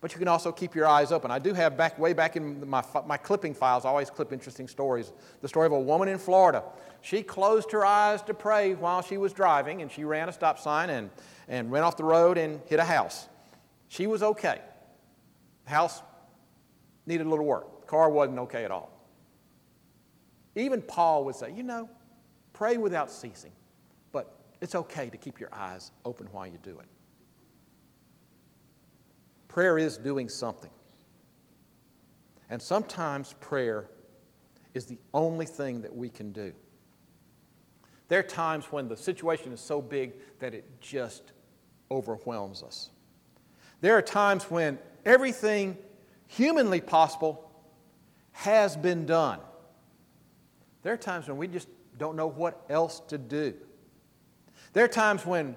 but 0.00 0.12
you 0.12 0.20
can 0.20 0.28
also 0.28 0.52
keep 0.52 0.76
your 0.76 0.86
eyes 0.86 1.10
open. 1.10 1.32
I 1.32 1.40
do 1.40 1.52
have 1.54 1.76
back 1.76 1.98
way 1.98 2.12
back 2.12 2.36
in 2.36 2.68
my, 2.68 2.84
my 3.04 3.16
clipping 3.16 3.52
files, 3.52 3.84
I 3.84 3.88
always 3.88 4.10
clip 4.10 4.32
interesting 4.32 4.68
stories. 4.68 5.12
The 5.42 5.48
story 5.48 5.66
of 5.66 5.72
a 5.72 5.80
woman 5.80 6.06
in 6.06 6.18
Florida. 6.18 6.62
She 7.00 7.24
closed 7.24 7.72
her 7.72 7.84
eyes 7.84 8.22
to 8.22 8.32
pray 8.32 8.74
while 8.74 9.02
she 9.02 9.16
was 9.16 9.32
driving, 9.32 9.82
and 9.82 9.90
she 9.90 10.04
ran 10.04 10.28
a 10.28 10.32
stop 10.32 10.60
sign 10.60 10.88
and, 10.88 11.10
and 11.48 11.72
ran 11.72 11.82
off 11.82 11.96
the 11.96 12.04
road 12.04 12.38
and 12.38 12.60
hit 12.66 12.78
a 12.78 12.84
house. 12.84 13.28
She 13.88 14.06
was 14.06 14.22
okay. 14.22 14.60
The 15.64 15.70
house 15.70 16.00
needed 17.06 17.26
a 17.26 17.28
little 17.28 17.46
work. 17.46 17.80
The 17.80 17.86
car 17.88 18.08
wasn't 18.08 18.38
okay 18.38 18.64
at 18.64 18.70
all. 18.70 18.92
Even 20.54 20.80
Paul 20.80 21.24
would 21.24 21.34
say, 21.34 21.52
you 21.52 21.64
know, 21.64 21.90
pray 22.52 22.76
without 22.76 23.10
ceasing, 23.10 23.52
but 24.12 24.32
it's 24.60 24.76
okay 24.76 25.10
to 25.10 25.16
keep 25.16 25.40
your 25.40 25.52
eyes 25.52 25.90
open 26.04 26.28
while 26.30 26.46
you 26.46 26.58
do 26.62 26.78
it. 26.78 26.86
Prayer 29.50 29.78
is 29.78 29.98
doing 29.98 30.28
something. 30.28 30.70
And 32.50 32.62
sometimes 32.62 33.34
prayer 33.40 33.90
is 34.74 34.86
the 34.86 34.98
only 35.12 35.44
thing 35.44 35.82
that 35.82 35.92
we 35.94 36.08
can 36.08 36.30
do. 36.30 36.52
There 38.06 38.20
are 38.20 38.24
times 38.24 38.66
when 38.66 38.86
the 38.86 38.96
situation 38.96 39.52
is 39.52 39.60
so 39.60 39.82
big 39.82 40.12
that 40.38 40.54
it 40.54 40.80
just 40.80 41.32
overwhelms 41.90 42.62
us. 42.62 42.90
There 43.80 43.98
are 43.98 44.02
times 44.02 44.44
when 44.44 44.78
everything 45.04 45.76
humanly 46.28 46.80
possible 46.80 47.50
has 48.30 48.76
been 48.76 49.04
done. 49.04 49.40
There 50.84 50.92
are 50.92 50.96
times 50.96 51.26
when 51.26 51.38
we 51.38 51.48
just 51.48 51.66
don't 51.98 52.14
know 52.14 52.28
what 52.28 52.64
else 52.70 53.00
to 53.08 53.18
do. 53.18 53.54
There 54.74 54.84
are 54.84 54.88
times 54.88 55.26
when 55.26 55.56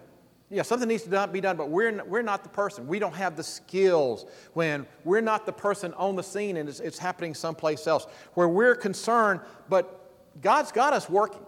yeah, 0.53 0.61
something 0.61 0.87
needs 0.87 1.03
to 1.03 1.27
be 1.27 1.41
done, 1.41 1.57
but 1.57 1.69
we're, 1.69 2.03
we're 2.05 2.21
not 2.21 2.43
the 2.43 2.49
person. 2.49 2.87
We 2.87 2.99
don't 2.99 3.15
have 3.15 3.35
the 3.35 3.43
skills 3.43 4.25
when 4.53 4.85
we're 5.03 5.21
not 5.21 5.47
the 5.47 5.51
person 5.51 5.93
on 5.95 6.15
the 6.15 6.21
scene 6.21 6.57
and 6.57 6.69
it's, 6.69 6.79
it's 6.79 6.99
happening 6.99 7.33
someplace 7.33 7.87
else. 7.87 8.05
Where 8.35 8.47
we're 8.47 8.75
concerned, 8.75 9.39
but 9.67 10.11
God's 10.41 10.71
got 10.71 10.93
us 10.93 11.09
working 11.09 11.45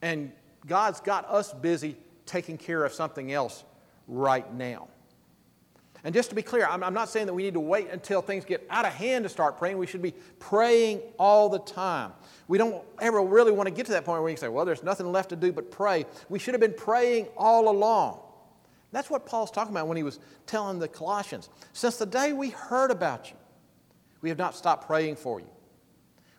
and 0.00 0.32
God's 0.66 1.00
got 1.00 1.28
us 1.28 1.52
busy 1.52 1.96
taking 2.24 2.56
care 2.56 2.84
of 2.84 2.92
something 2.92 3.32
else 3.32 3.64
right 4.08 4.52
now. 4.54 4.88
And 6.06 6.14
just 6.14 6.28
to 6.28 6.36
be 6.36 6.42
clear, 6.42 6.68
I'm, 6.68 6.84
I'm, 6.84 6.94
not 6.94 7.08
saying 7.08 7.26
that 7.26 7.34
we 7.34 7.42
need 7.42 7.54
to 7.54 7.60
wait 7.60 7.90
until 7.90 8.22
things 8.22 8.44
get 8.44 8.64
out 8.70 8.84
of 8.84 8.92
hand 8.92 9.24
to 9.24 9.28
start 9.28 9.58
praying. 9.58 9.76
We 9.76 9.88
should 9.88 10.02
be 10.02 10.14
praying 10.38 11.00
all 11.18 11.48
the 11.48 11.58
time. 11.58 12.12
We 12.46 12.58
don't 12.58 12.80
ever 13.00 13.20
really 13.22 13.50
want 13.50 13.66
to 13.66 13.72
get 13.72 13.86
to 13.86 13.92
that 13.92 14.04
point 14.04 14.22
where 14.22 14.30
you 14.30 14.36
say, 14.36 14.46
well, 14.46 14.64
there's 14.64 14.84
nothing 14.84 15.10
left 15.10 15.30
to 15.30 15.36
do 15.36 15.50
but 15.50 15.72
pray. 15.72 16.06
We 16.28 16.38
should 16.38 16.54
have 16.54 16.60
been 16.60 16.74
praying 16.74 17.26
all 17.36 17.68
along. 17.68 18.20
That's 18.92 19.10
what 19.10 19.26
Paul's 19.26 19.50
talking 19.50 19.72
about 19.74 19.88
when 19.88 19.96
he 19.96 20.04
was 20.04 20.20
telling 20.46 20.78
the 20.78 20.86
Colossians. 20.86 21.48
Since 21.72 21.96
the 21.96 22.06
day 22.06 22.32
we 22.32 22.50
heard 22.50 22.92
about 22.92 23.28
you, 23.28 23.36
we 24.20 24.28
have 24.28 24.38
not 24.38 24.54
stopped 24.54 24.86
praying 24.86 25.16
for 25.16 25.40
you. 25.40 25.50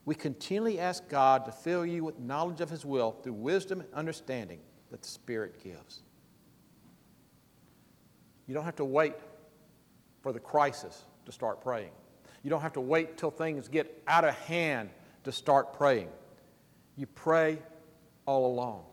We 0.06 0.16
continually 0.16 0.80
ask 0.80 1.10
God 1.10 1.44
to 1.44 1.52
fill 1.52 1.86
you 1.86 2.06
with 2.06 2.18
knowledge 2.20 2.62
of 2.62 2.70
His 2.70 2.86
will 2.86 3.18
through 3.22 3.34
wisdom 3.34 3.82
and 3.82 3.94
understanding 3.94 4.62
that 4.92 5.02
the 5.02 5.10
Spirit 5.10 5.62
gives. 5.62 6.04
You 8.48 8.54
don't 8.54 8.64
have 8.64 8.78
to 8.78 8.86
wait 8.86 9.16
for 10.28 10.34
the 10.34 10.40
crisis 10.42 11.06
to 11.26 11.32
start 11.32 11.62
praying. 11.62 11.92
You 12.44 12.50
don't 12.50 12.60
have 12.60 12.74
to 12.74 12.82
wait 12.82 13.16
till 13.16 13.32
things 13.32 13.70
get 13.70 14.04
out 14.10 14.26
of 14.26 14.36
hand 14.40 14.90
to 15.24 15.32
start 15.32 15.72
praying. 15.72 16.10
You 16.98 17.06
pray 17.06 17.60
all 18.26 18.46
along. 18.46 18.84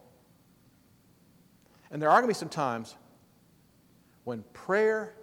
And 1.91 2.01
there 2.01 2.09
are 2.09 2.21
going 2.21 2.23
to 2.23 2.29
be 2.29 2.39
some 2.39 2.49
times 2.49 2.95
when 4.23 4.45
prayer 4.53 5.17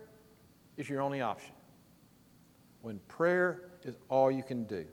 is 0.75 0.89
your 0.89 0.99
only 0.99 1.21
option, 1.21 1.53
when 2.81 2.99
prayer 3.07 3.69
is 3.85 3.95
all 4.09 4.29
you 4.29 4.43
can 4.43 4.65
do. 4.65 4.85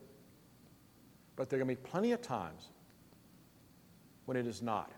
But 1.34 1.50
there 1.50 1.58
are 1.58 1.64
going 1.64 1.74
to 1.74 1.82
be 1.82 1.88
plenty 1.90 2.12
of 2.12 2.22
times 2.22 2.68
when 4.26 4.36
it 4.36 4.46
is 4.46 4.62
not. 4.62 4.92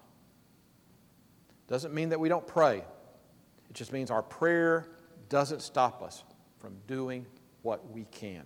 Doesn't 1.66 1.94
mean 1.94 2.10
that 2.10 2.20
we 2.20 2.28
don't 2.28 2.46
pray, 2.46 2.76
it 3.70 3.72
just 3.72 3.90
means 3.90 4.10
our 4.10 4.22
prayer 4.22 4.90
doesn't 5.30 5.62
stop 5.62 6.02
us 6.02 6.22
from 6.58 6.76
doing 6.86 7.24
what 7.62 7.90
we 7.90 8.04
can. 8.10 8.42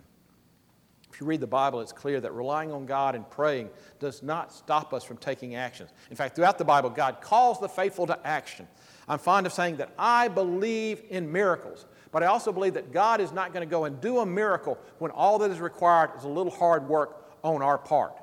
If 1.11 1.21
you 1.21 1.27
read 1.27 1.39
the 1.39 1.47
Bible, 1.47 1.79
it's 1.79 1.93
clear 1.93 2.19
that 2.19 2.33
relying 2.33 2.73
on 2.73 2.85
God 2.85 3.15
and 3.15 3.29
praying 3.29 3.69
does 3.99 4.21
not 4.21 4.51
stop 4.51 4.93
us 4.93 5.03
from 5.03 5.15
taking 5.15 5.55
actions. 5.55 5.91
In 6.09 6.15
fact, 6.15 6.35
throughout 6.35 6.57
the 6.57 6.65
Bible, 6.65 6.89
God 6.89 7.21
calls 7.21 7.59
the 7.59 7.69
faithful 7.69 8.05
to 8.07 8.19
action. 8.27 8.67
I'm 9.07 9.19
fond 9.19 9.45
of 9.45 9.53
saying 9.53 9.77
that 9.77 9.91
I 9.97 10.27
believe 10.27 11.03
in 11.09 11.31
miracles, 11.31 11.85
but 12.11 12.21
I 12.21 12.25
also 12.25 12.51
believe 12.51 12.73
that 12.73 12.91
God 12.91 13.21
is 13.21 13.31
not 13.31 13.53
going 13.53 13.65
to 13.65 13.69
go 13.69 13.85
and 13.85 14.01
do 14.01 14.19
a 14.19 14.25
miracle 14.25 14.77
when 14.99 15.11
all 15.11 15.39
that 15.39 15.51
is 15.51 15.59
required 15.59 16.11
is 16.17 16.25
a 16.25 16.29
little 16.29 16.51
hard 16.51 16.89
work 16.89 17.31
on 17.43 17.61
our 17.61 17.77
part. 17.77 18.13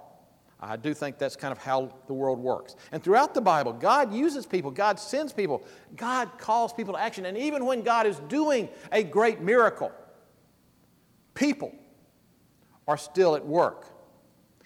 I 0.65 0.77
do 0.77 0.95
think 0.95 1.19
that's 1.19 1.35
kind 1.35 1.51
of 1.51 1.59
how 1.59 1.93
the 2.07 2.15
world 2.15 2.39
works. 2.39 2.77
And 2.93 3.03
throughout 3.03 3.35
the 3.35 3.41
Bible, 3.41 3.73
God 3.73 4.15
uses 4.15 4.47
people, 4.47 4.71
God 4.71 5.01
sends 5.01 5.33
people, 5.33 5.67
God 5.97 6.39
calls 6.39 6.73
people 6.73 6.95
to 6.95 7.01
action. 7.01 7.27
And 7.27 7.37
even 7.37 7.67
when 7.67 7.83
God 7.83 8.07
is 8.07 8.17
doing 8.29 8.69
a 8.93 9.03
great 9.03 9.41
miracle, 9.41 9.91
people 11.35 11.75
are 12.87 12.97
still 12.97 13.35
at 13.35 13.45
work. 13.45 13.87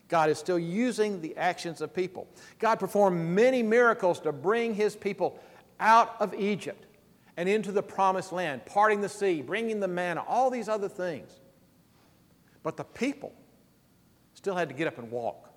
God 0.08 0.28
is 0.28 0.38
still 0.38 0.58
using 0.58 1.22
the 1.22 1.34
actions 1.36 1.80
of 1.80 1.94
people. 1.94 2.28
God 2.58 2.78
performed 2.78 3.18
many 3.18 3.62
miracles 3.62 4.20
to 4.20 4.32
bring 4.32 4.74
his 4.74 4.94
people 4.94 5.40
out 5.80 6.14
of 6.20 6.34
Egypt 6.34 6.84
and 7.38 7.48
into 7.48 7.72
the 7.72 7.82
promised 7.82 8.32
land, 8.32 8.66
parting 8.66 9.00
the 9.00 9.08
sea, 9.08 9.40
bringing 9.40 9.80
the 9.80 9.88
manna, 9.88 10.22
all 10.28 10.50
these 10.50 10.68
other 10.68 10.88
things. 10.88 11.40
But 12.62 12.76
the 12.76 12.84
people 12.84 13.32
still 14.34 14.54
had 14.54 14.68
to 14.68 14.74
get 14.74 14.86
up 14.86 14.98
and 14.98 15.10
walk. 15.10 15.50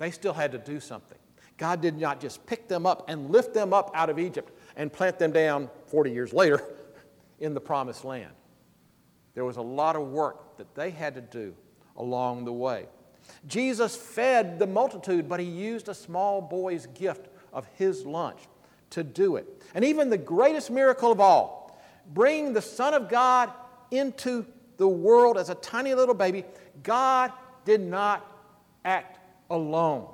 They 0.00 0.10
still 0.10 0.32
had 0.32 0.52
to 0.52 0.58
do 0.58 0.80
something. 0.80 1.18
God 1.58 1.82
did 1.82 1.98
not 1.98 2.20
just 2.20 2.44
pick 2.46 2.68
them 2.68 2.86
up 2.86 3.10
and 3.10 3.30
lift 3.30 3.52
them 3.52 3.74
up 3.74 3.90
out 3.94 4.08
of 4.08 4.18
Egypt 4.18 4.50
and 4.74 4.90
plant 4.90 5.18
them 5.18 5.30
down 5.30 5.68
40 5.88 6.10
years 6.10 6.32
later 6.32 6.64
in 7.38 7.52
the 7.52 7.60
promised 7.60 8.02
land. 8.02 8.32
There 9.34 9.44
was 9.44 9.58
a 9.58 9.62
lot 9.62 9.96
of 9.96 10.08
work 10.08 10.56
that 10.56 10.74
they 10.74 10.88
had 10.90 11.14
to 11.16 11.20
do 11.20 11.54
along 11.98 12.46
the 12.46 12.52
way. 12.52 12.86
Jesus 13.46 13.94
fed 13.94 14.58
the 14.58 14.66
multitude, 14.66 15.28
but 15.28 15.38
he 15.38 15.44
used 15.44 15.90
a 15.90 15.94
small 15.94 16.40
boy's 16.40 16.86
gift 16.86 17.28
of 17.52 17.66
his 17.76 18.06
lunch 18.06 18.38
to 18.88 19.04
do 19.04 19.36
it. 19.36 19.62
And 19.74 19.84
even 19.84 20.08
the 20.08 20.16
greatest 20.16 20.70
miracle 20.70 21.12
of 21.12 21.20
all, 21.20 21.78
bringing 22.14 22.54
the 22.54 22.62
Son 22.62 22.94
of 22.94 23.10
God 23.10 23.52
into 23.90 24.46
the 24.78 24.88
world 24.88 25.36
as 25.36 25.50
a 25.50 25.54
tiny 25.56 25.92
little 25.92 26.14
baby, 26.14 26.44
God 26.82 27.32
did 27.66 27.82
not 27.82 28.26
act 28.82 29.19
alone. 29.50 30.08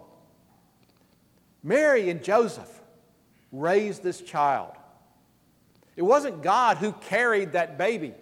Mary 1.63 2.11
and 2.11 2.23
Joseph 2.23 2.81
raised 3.53 4.03
this 4.03 4.21
child. 4.21 4.73
It 5.97 6.03
wasn't 6.03 6.43
God 6.43 6.77
who 6.77 6.93
carried 6.93 7.53
that 7.53 7.79
baby 7.79 8.15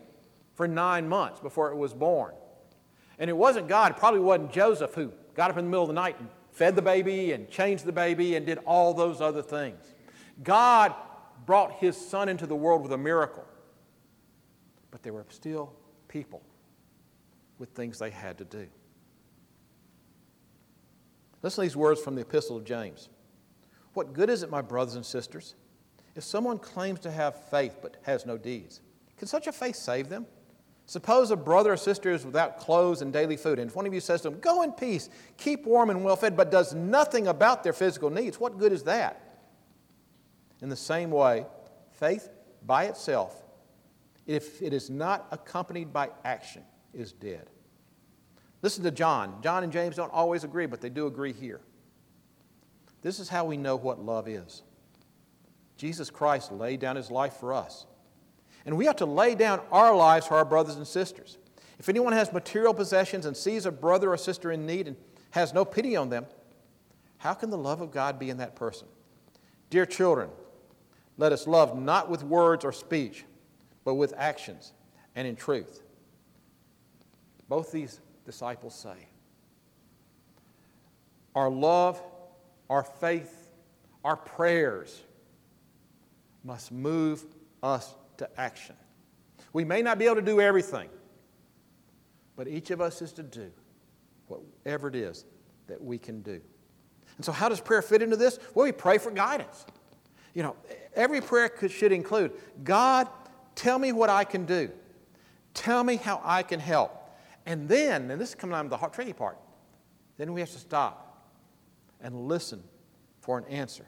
for 0.55 0.69
nine 0.69 1.09
months 1.09 1.41
before 1.41 1.71
it 1.71 1.77
was 1.77 1.93
born. 1.93 2.35
And 3.19 3.29
it 3.29 3.37
wasn't 3.37 3.69
God, 3.69 3.93
it 3.93 3.97
probably 3.97 4.21
wasn't 4.21 4.53
Joseph 4.53 4.95
who 4.95 5.13
got 5.35 5.51
up 5.51 5.59
in 5.59 5.65
the 5.65 5.71
middle 5.71 5.85
of 5.85 5.89
the 5.89 5.95
night 5.95 6.17
and 6.19 6.29
fed 6.53 6.77
the 6.77 6.83
baby 6.83 7.33
and 7.33 7.49
changed 7.51 7.85
the 7.85 7.93
baby 7.93 8.37
and 8.37 8.47
did 8.47 8.59
all 8.65 8.95
those 8.95 9.21
other 9.21 9.43
things. 9.43 9.95
God 10.43 10.95
brought 11.47 11.73
his 11.75 11.97
son 11.97 12.29
into 12.29 12.47
the 12.47 12.57
world 12.57 12.83
with 12.83 12.93
a 12.93 12.99
miracle. 12.99 13.45
But 14.91 15.03
there 15.03 15.13
were 15.13 15.27
still 15.29 15.73
people 16.09 16.43
with 17.59 17.71
things 17.71 17.99
they 17.99 18.11
had 18.11 18.39
to 18.39 18.45
do. 18.45 18.67
Listen 21.45 21.63
to 21.63 21.69
these 21.69 21.77
words 21.77 22.01
from 22.01 22.15
the 22.15 22.23
Epistle 22.23 22.57
of 22.57 22.65
James. 22.65 23.11
What 23.93 24.15
good 24.15 24.31
is 24.31 24.43
it, 24.43 24.51
my 24.51 24.63
brothers 24.63 24.95
and 24.95 25.05
sisters, 25.05 25.55
if 26.17 26.25
someone 26.25 26.59
claims 26.59 27.01
to 27.01 27.11
have 27.11 27.37
faith 27.51 27.77
but 27.83 27.99
has 28.05 28.25
no 28.25 28.39
deeds? 28.39 28.81
Can 29.19 29.29
such 29.29 29.47
a 29.47 29.53
faith 29.53 29.77
save 29.77 30.09
them? 30.09 30.25
Suppose 30.87 31.31
a 31.31 31.37
brother 31.37 31.75
or 31.75 31.77
sister 31.77 32.11
is 32.11 32.25
without 32.25 32.59
clothes 32.59 33.03
and 33.03 33.13
daily 33.13 33.37
food, 33.37 33.59
and 33.59 33.69
if 33.69 33.77
one 33.77 33.87
of 33.87 33.93
you 33.93 34.01
says 34.01 34.23
to 34.23 34.31
them, 34.31 34.41
Go 34.41 34.63
in 34.63 34.73
peace, 34.73 35.11
keep 35.37 35.67
warm 35.67 35.91
and 35.91 36.03
well 36.03 36.17
fed, 36.17 36.35
but 36.35 36.51
does 36.51 36.73
nothing 36.73 37.27
about 37.27 37.63
their 37.63 37.75
physical 37.75 38.09
needs, 38.09 38.41
what 38.41 38.59
good 38.59 38.73
is 38.73 38.85
that? 38.85 39.21
In 40.63 40.71
the 40.71 40.77
same 40.77 41.11
way, 41.11 41.45
faith 41.93 42.31
by 42.65 42.85
itself, 42.85 43.43
if 44.27 44.63
it 44.63 44.73
is 44.73 44.89
not 44.89 45.27
accompanied 45.31 45.93
by 45.93 46.09
action, 46.25 46.63
is 46.95 47.13
dead. 47.13 47.51
Listen 48.65 48.83
to 48.85 48.91
John. 48.91 49.43
John 49.43 49.63
and 49.63 49.71
James 49.71 49.97
don't 49.97 50.11
always 50.11 50.43
agree, 50.43 50.65
but 50.65 50.81
they 50.81 50.89
do 50.89 51.07
agree 51.07 51.35
here. 51.35 51.61
This 53.03 53.21
is 53.21 53.29
how 53.29 53.45
we 53.45 53.59
know 53.59 53.77
what 53.77 54.03
love 54.03 54.27
is. 54.27 54.63
Jesus 55.77 56.09
Christ 56.09 56.51
laid 56.51 56.81
down 56.81 56.97
his 56.97 57.11
life 57.11 57.35
for 57.35 57.53
us. 57.53 57.85
And 58.65 58.79
we 58.79 58.87
have 58.87 58.97
to 58.97 59.05
lay 59.05 59.35
down 59.35 59.61
our 59.71 59.95
lives 59.95 60.27
for 60.27 60.37
our 60.37 60.47
brothers 60.47 60.77
and 60.77 60.87
sisters. 60.87 61.37
If 61.79 61.91
anyone 61.91 62.15
has 62.15 62.33
material 62.33 62.73
possessions 62.73 63.27
and 63.27 63.37
sees 63.37 63.67
a 63.67 63.71
brother 63.71 64.11
or 64.11 64.17
sister 64.17 64.51
in 64.51 64.65
need 64.65 64.89
and 64.89 64.97
has 65.33 65.53
no 65.53 65.67
pity 65.67 65.95
on 65.95 66.09
them, 66.09 66.25
how 67.19 67.35
can 67.35 67.51
the 67.51 67.59
love 67.59 67.83
of 67.83 67.91
God 67.91 68.19
be 68.19 68.31
in 68.31 68.39
that 68.39 68.57
person? 68.57 68.89
Dear 69.69 69.85
children, 69.85 70.31
let 71.19 71.33
us 71.33 71.47
love 71.47 71.79
not 71.79 72.09
with 72.09 72.25
words 72.25 72.65
or 72.65 72.73
speech, 72.73 73.27
but 73.85 73.97
with 73.97 74.15
actions 74.17 74.73
and 75.15 75.29
in 75.29 75.37
truth. 75.37 75.83
Both 77.47 77.71
these 77.71 78.01
disciples 78.25 78.75
say. 78.75 79.09
Our 81.35 81.51
love, 81.51 82.01
our 82.71 82.85
faith, 82.85 83.51
our 84.05 84.17
prayers 84.17 85.03
must 86.45 86.71
move 86.71 87.25
us 87.63 87.95
to 88.19 88.29
action. 88.41 88.77
We 89.53 89.65
may 89.65 89.83
not 89.83 89.99
be 89.99 90.05
able 90.05 90.17
to 90.17 90.23
do 90.23 90.41
everything, 90.41 90.89
but 92.37 92.49
each 92.49 92.71
of 92.71 92.81
us 92.81 93.03
is 93.03 93.13
to 93.15 93.23
do 93.23 93.51
whatever 94.29 94.89
it 94.89 94.97
is 94.97 95.25
that 95.67 95.83
we 95.83 95.99
can 95.99 96.21
do. 96.21 96.41
And 97.17 97.25
so, 97.25 97.33
how 97.33 97.49
does 97.49 97.61
prayer 97.61 97.83
fit 97.83 98.03
into 98.03 98.17
this? 98.17 98.39
Well, 98.55 98.65
we 98.65 98.73
pray 98.73 98.99
for 98.99 99.11
guidance. 99.11 99.65
You 100.35 100.43
know, 100.43 100.57
every 100.95 101.21
prayer 101.21 101.49
could, 101.49 101.71
should 101.71 101.93
include 101.93 102.33
God, 102.63 103.09
tell 103.55 103.79
me 103.79 103.93
what 103.93 104.11
I 104.11 104.25
can 104.25 104.45
do. 104.45 104.71
Tell 105.55 105.85
me 105.85 105.97
how 105.97 106.21
I 106.25 106.43
can 106.43 106.59
help. 106.59 107.04
And 107.47 107.69
then, 107.69 108.11
and 108.11 108.21
this 108.21 108.31
is 108.31 108.35
coming 108.35 108.55
on 108.55 108.65
to 108.65 108.69
the 108.71 108.77
hard, 108.77 108.93
tricky 108.93 109.13
part, 109.13 109.39
then 110.17 110.33
we 110.33 110.41
have 110.41 110.51
to 110.51 110.59
stop 110.59 111.31
and 112.01 112.29
listen 112.29 112.63
for 113.21 113.39
an 113.39 113.45
answer. 113.47 113.87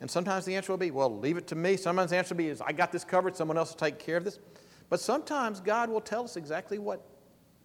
And 0.00 0.10
sometimes 0.10 0.46
the 0.46 0.54
answer 0.54 0.72
will 0.72 0.78
be, 0.78 0.90
well, 0.90 1.18
leave 1.18 1.36
it 1.36 1.46
to 1.48 1.54
me. 1.54 1.76
Sometimes 1.76 2.10
the 2.10 2.16
answer 2.16 2.34
will 2.34 2.38
be, 2.38 2.48
is 2.48 2.62
I 2.62 2.72
got 2.72 2.90
this 2.92 3.04
covered, 3.04 3.36
someone 3.36 3.58
else 3.58 3.70
will 3.70 3.78
take 3.78 3.98
care 3.98 4.16
of 4.16 4.24
this. 4.24 4.38
But 4.88 5.00
sometimes 5.00 5.60
God 5.60 5.90
will 5.90 6.00
tell 6.00 6.24
us 6.24 6.36
exactly 6.36 6.78
what 6.78 7.06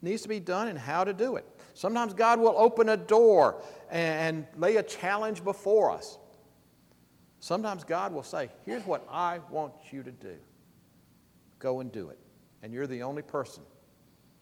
needs 0.01 0.21
to 0.23 0.29
be 0.29 0.39
done 0.39 0.67
and 0.67 0.77
how 0.77 1.03
to 1.03 1.13
do 1.13 1.37
it. 1.37 1.45
Sometimes 1.73 2.13
God 2.13 2.39
will 2.39 2.53
open 2.57 2.89
a 2.89 2.97
door 2.97 3.61
and 3.89 4.45
lay 4.57 4.75
a 4.75 4.83
challenge 4.83 5.43
before 5.43 5.91
us. 5.91 6.17
Sometimes 7.39 7.83
God 7.83 8.13
will 8.13 8.23
say, 8.23 8.49
Here's 8.65 8.83
what 8.85 9.05
I 9.09 9.39
want 9.49 9.73
you 9.91 10.03
to 10.03 10.11
do. 10.11 10.35
Go 11.59 11.79
and 11.79 11.91
do 11.91 12.09
it. 12.09 12.19
And 12.63 12.73
you're 12.73 12.87
the 12.87 13.03
only 13.03 13.21
person, 13.21 13.63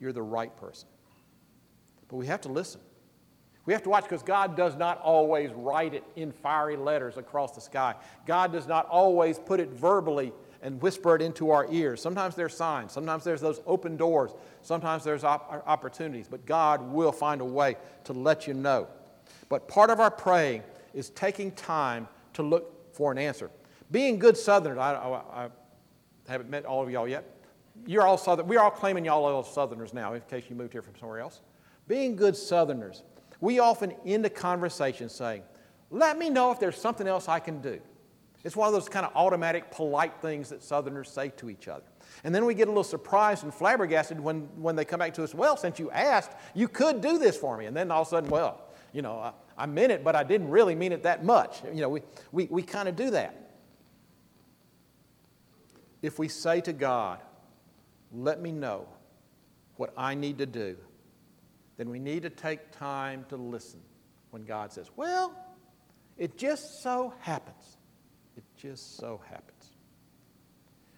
you're 0.04 0.12
the 0.12 0.22
right 0.22 0.56
person. 0.58 0.90
But 2.10 2.18
we 2.18 2.28
have 2.28 2.42
to 2.42 2.50
listen. 2.50 2.82
We 3.66 3.72
have 3.72 3.84
to 3.84 3.90
watch 3.90 4.04
because 4.04 4.22
God 4.22 4.58
does 4.58 4.76
not 4.76 5.00
always 5.00 5.52
write 5.54 5.94
it 5.94 6.04
in 6.18 6.34
fiery 6.34 6.76
letters 6.76 7.16
across 7.16 7.54
the 7.54 7.62
sky. 7.62 7.96
God 8.28 8.52
does 8.52 8.68
not 8.68 8.86
always 8.90 9.40
put 9.40 9.62
it 9.62 9.70
verbally 9.70 10.34
and 10.62 10.82
whisper 10.82 11.16
it 11.16 11.22
into 11.22 11.50
our 11.52 11.66
ears. 11.72 12.02
Sometimes 12.02 12.36
there's 12.36 12.56
signs, 12.56 12.92
sometimes 12.92 13.24
there's 13.24 13.40
those 13.40 13.62
open 13.66 13.96
doors, 13.96 14.32
sometimes 14.62 15.06
there's 15.06 15.24
op- 15.24 15.50
uh, 15.50 15.70
opportunities, 15.70 16.28
but 16.28 16.46
God 16.46 16.82
will 16.82 17.14
find 17.14 17.40
a 17.40 17.46
way 17.46 17.78
to 18.04 18.12
let 18.12 18.48
you 18.48 18.54
know. 18.54 18.88
But 19.48 19.70
part 19.70 19.90
of 19.90 20.02
our 20.02 20.12
praying 20.12 20.64
is 20.94 21.10
taking 21.12 21.52
time 21.52 22.10
to 22.34 22.44
look 22.44 22.94
for 22.94 23.14
an 23.14 23.18
answer. 23.18 23.50
Being 23.92 24.20
good 24.20 24.36
Southerners, 24.36 24.80
I, 24.80 24.94
I, 24.94 25.46
I 25.46 25.50
haven't 26.28 26.50
met 26.50 26.66
all 26.66 26.84
of 26.84 26.90
y'all 26.90 27.08
yet. 27.08 27.24
You're 27.86 28.04
all 28.04 28.18
Southern. 28.18 28.48
We're 28.48 28.60
all 28.60 28.72
claiming 28.72 29.06
y'all 29.06 29.26
are 29.26 29.44
Southerners 29.44 29.94
now, 29.94 30.14
in 30.14 30.22
case 30.22 30.46
you 30.50 30.56
moved 30.56 30.74
here 30.74 30.82
from 30.82 30.96
somewhere 31.00 31.20
else. 31.20 31.42
Being 31.88 32.16
good 32.16 32.36
Southerners, 32.36 33.04
we 33.42 33.60
often 33.60 33.94
end 34.06 34.26
a 34.26 34.30
conversation 34.30 35.10
saying, 35.10 35.44
Let 35.90 36.18
me 36.18 36.30
know 36.30 36.52
if 36.52 36.60
there's 36.60 36.78
something 36.78 37.08
else 37.08 37.28
I 37.28 37.40
can 37.40 37.62
do. 37.62 37.80
It's 38.44 38.56
one 38.56 38.68
of 38.68 38.74
those 38.74 38.90
kind 38.90 39.06
of 39.06 39.14
automatic, 39.16 39.72
polite 39.72 40.14
things 40.22 40.50
that 40.50 40.62
Southerners 40.62 41.10
say 41.10 41.30
to 41.38 41.50
each 41.50 41.68
other. 41.68 41.84
And 42.24 42.36
then 42.36 42.46
we 42.46 42.54
get 42.54 42.68
a 42.68 42.72
little 42.72 42.84
surprised 42.84 43.44
and 43.44 43.54
flabbergasted 43.54 44.20
when, 44.20 44.42
when 44.62 44.76
they 44.76 44.84
come 44.84 45.00
back 45.00 45.14
to 45.16 45.24
us, 45.24 45.34
well, 45.34 45.56
since 45.56 45.80
you 45.80 45.90
asked, 45.92 46.32
you 46.54 46.68
could 46.68 47.02
do 47.02 47.18
this 47.18 47.38
for 47.38 47.58
me. 47.58 47.66
And 47.68 47.76
then 47.76 47.90
all 47.90 48.02
of 48.02 48.08
a 48.08 48.10
sudden, 48.10 48.30
well, 48.30 48.62
you 48.92 49.02
know, 49.02 49.18
I, 49.18 49.32
I 49.58 49.66
meant 49.66 49.94
it, 49.94 50.04
but 50.04 50.16
I 50.16 50.24
didn't 50.24 50.50
really 50.50 50.76
mean 50.76 50.92
it 50.92 51.04
that 51.04 51.24
much. 51.24 51.62
You 51.74 51.82
know, 51.82 51.90
we, 51.90 52.02
we, 52.32 52.46
we 52.46 52.64
kind 52.64 52.90
of 52.90 52.96
do 52.98 53.12
that. 53.12 53.52
If 56.02 56.20
we 56.20 56.28
say 56.28 56.60
to 56.62 56.74
God, 56.74 57.20
let 58.14 58.42
me 58.42 58.52
know 58.52 58.88
what 59.78 59.94
I 59.98 60.16
need 60.16 60.38
to 60.38 60.46
do, 60.46 60.78
then 61.78 61.90
we 61.90 62.00
need 62.00 62.24
to 62.24 62.30
take 62.30 62.72
time 62.72 63.26
to 63.30 63.36
listen 63.36 63.82
when 64.30 64.44
God 64.44 64.72
says, 64.72 64.90
well, 64.96 65.34
it 66.18 66.38
just 66.38 66.84
so 66.84 67.14
happens. 67.20 67.78
It 68.38 68.44
just 68.58 68.98
so 68.98 69.22
happens. 69.30 69.72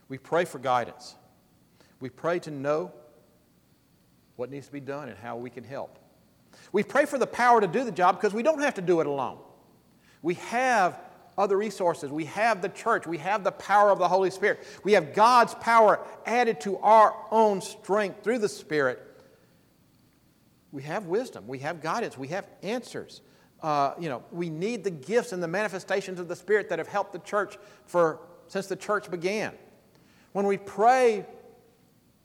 We 0.07 0.17
pray 0.17 0.45
for 0.45 0.59
guidance. 0.59 1.15
We 1.99 2.09
pray 2.09 2.39
to 2.39 2.51
know 2.51 2.91
what 4.35 4.51
needs 4.51 4.67
to 4.67 4.73
be 4.73 4.79
done 4.81 5.09
and 5.09 5.17
how 5.17 5.37
we 5.37 5.49
can 5.49 5.63
help. 5.63 5.97
We 6.71 6.83
pray 6.83 7.05
for 7.05 7.17
the 7.17 7.27
power 7.27 7.61
to 7.61 7.67
do 7.67 7.83
the 7.83 7.91
job 7.91 8.19
because 8.19 8.33
we 8.33 8.43
don't 8.43 8.61
have 8.61 8.75
to 8.75 8.81
do 8.81 8.99
it 8.99 9.07
alone. 9.07 9.39
We 10.21 10.35
have 10.35 10.99
other 11.37 11.57
resources. 11.57 12.11
We 12.11 12.25
have 12.25 12.61
the 12.61 12.69
church. 12.69 13.07
We 13.07 13.17
have 13.19 13.43
the 13.43 13.51
power 13.51 13.91
of 13.91 13.99
the 13.99 14.07
Holy 14.07 14.29
Spirit. 14.29 14.65
We 14.83 14.93
have 14.93 15.13
God's 15.13 15.53
power 15.55 15.99
added 16.25 16.61
to 16.61 16.77
our 16.77 17.15
own 17.31 17.61
strength 17.61 18.23
through 18.23 18.39
the 18.39 18.49
Spirit. 18.49 19.01
We 20.71 20.83
have 20.83 21.05
wisdom. 21.05 21.47
We 21.47 21.59
have 21.59 21.81
guidance. 21.81 22.17
We 22.17 22.29
have 22.29 22.47
answers 22.63 23.21
uh, 23.65 23.95
you 23.99 24.09
know, 24.09 24.23
we 24.31 24.47
need 24.47 24.83
the 24.83 24.91
gifts 24.91 25.31
and 25.31 25.41
the 25.41 25.47
manifestations 25.47 26.19
of 26.19 26.27
the 26.27 26.35
Spirit 26.35 26.69
that 26.69 26.77
have 26.77 26.87
helped 26.87 27.13
the 27.13 27.19
church 27.19 27.57
for, 27.87 28.19
since 28.47 28.67
the 28.67 28.75
church 28.75 29.09
began. 29.09 29.53
When 30.33 30.45
we 30.45 30.57
pray, 30.57 31.25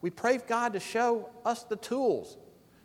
we 0.01 0.11
pray 0.11 0.37
God 0.37 0.73
to 0.73 0.79
show 0.79 1.29
us 1.43 1.63
the 1.63 1.77
tools, 1.77 2.37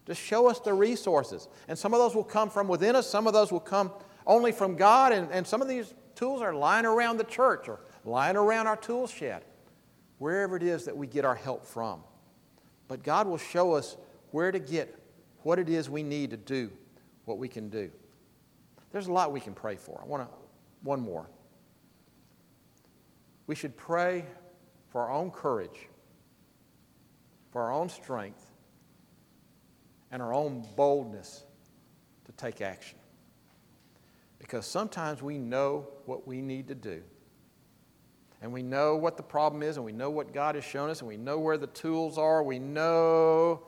to 0.06 0.14
show 0.14 0.48
us 0.48 0.60
the 0.60 0.72
resources. 0.72 1.48
And 1.68 1.78
some 1.78 1.92
of 1.92 2.00
those 2.00 2.14
will 2.14 2.24
come 2.24 2.48
from 2.48 2.66
within 2.66 2.96
us, 2.96 3.06
some 3.06 3.26
of 3.26 3.34
those 3.34 3.52
will 3.52 3.60
come 3.60 3.90
only 4.26 4.52
from 4.52 4.74
God, 4.74 5.12
and, 5.12 5.30
and 5.30 5.46
some 5.46 5.60
of 5.60 5.68
these 5.68 5.92
tools 6.16 6.42
are 6.42 6.54
lying 6.54 6.86
around 6.86 7.18
the 7.18 7.24
church 7.24 7.68
or 7.68 7.78
lying 8.04 8.36
around 8.36 8.66
our 8.66 8.76
tool 8.76 9.06
shed, 9.06 9.44
wherever 10.18 10.56
it 10.56 10.62
is 10.62 10.86
that 10.86 10.96
we 10.96 11.06
get 11.06 11.24
our 11.24 11.36
help 11.36 11.64
from. 11.64 12.00
But 12.88 13.02
God 13.02 13.28
will 13.28 13.38
show 13.38 13.74
us 13.74 13.96
where 14.32 14.50
to 14.50 14.58
get 14.58 14.98
what 15.42 15.58
it 15.58 15.68
is 15.68 15.88
we 15.88 16.02
need 16.02 16.30
to 16.30 16.36
do 16.36 16.72
what 17.24 17.38
we 17.38 17.48
can 17.48 17.68
do. 17.68 17.90
There's 18.90 19.08
a 19.08 19.12
lot 19.12 19.32
we 19.32 19.40
can 19.40 19.54
pray 19.54 19.76
for. 19.76 20.00
I 20.02 20.06
want 20.06 20.28
to, 20.28 20.34
one 20.82 21.00
more. 21.00 21.28
We 23.46 23.54
should 23.54 23.76
pray 23.76 24.24
for 24.88 25.02
our 25.02 25.12
own 25.12 25.30
courage, 25.30 25.88
for 27.50 27.62
our 27.62 27.72
own 27.72 27.88
strength, 27.88 28.44
and 30.10 30.22
our 30.22 30.32
own 30.32 30.66
boldness 30.76 31.44
to 32.24 32.32
take 32.32 32.60
action. 32.60 32.98
Because 34.38 34.66
sometimes 34.66 35.22
we 35.22 35.38
know 35.38 35.88
what 36.04 36.26
we 36.26 36.40
need 36.40 36.68
to 36.68 36.74
do. 36.74 37.02
And 38.42 38.52
we 38.52 38.62
know 38.62 38.96
what 38.96 39.16
the 39.16 39.22
problem 39.22 39.62
is, 39.62 39.76
and 39.76 39.84
we 39.84 39.92
know 39.92 40.10
what 40.10 40.32
God 40.32 40.54
has 40.54 40.64
shown 40.64 40.90
us, 40.90 41.00
and 41.00 41.08
we 41.08 41.16
know 41.16 41.38
where 41.38 41.56
the 41.56 41.66
tools 41.68 42.18
are. 42.18 42.42
We 42.42 42.58
know. 42.58 43.62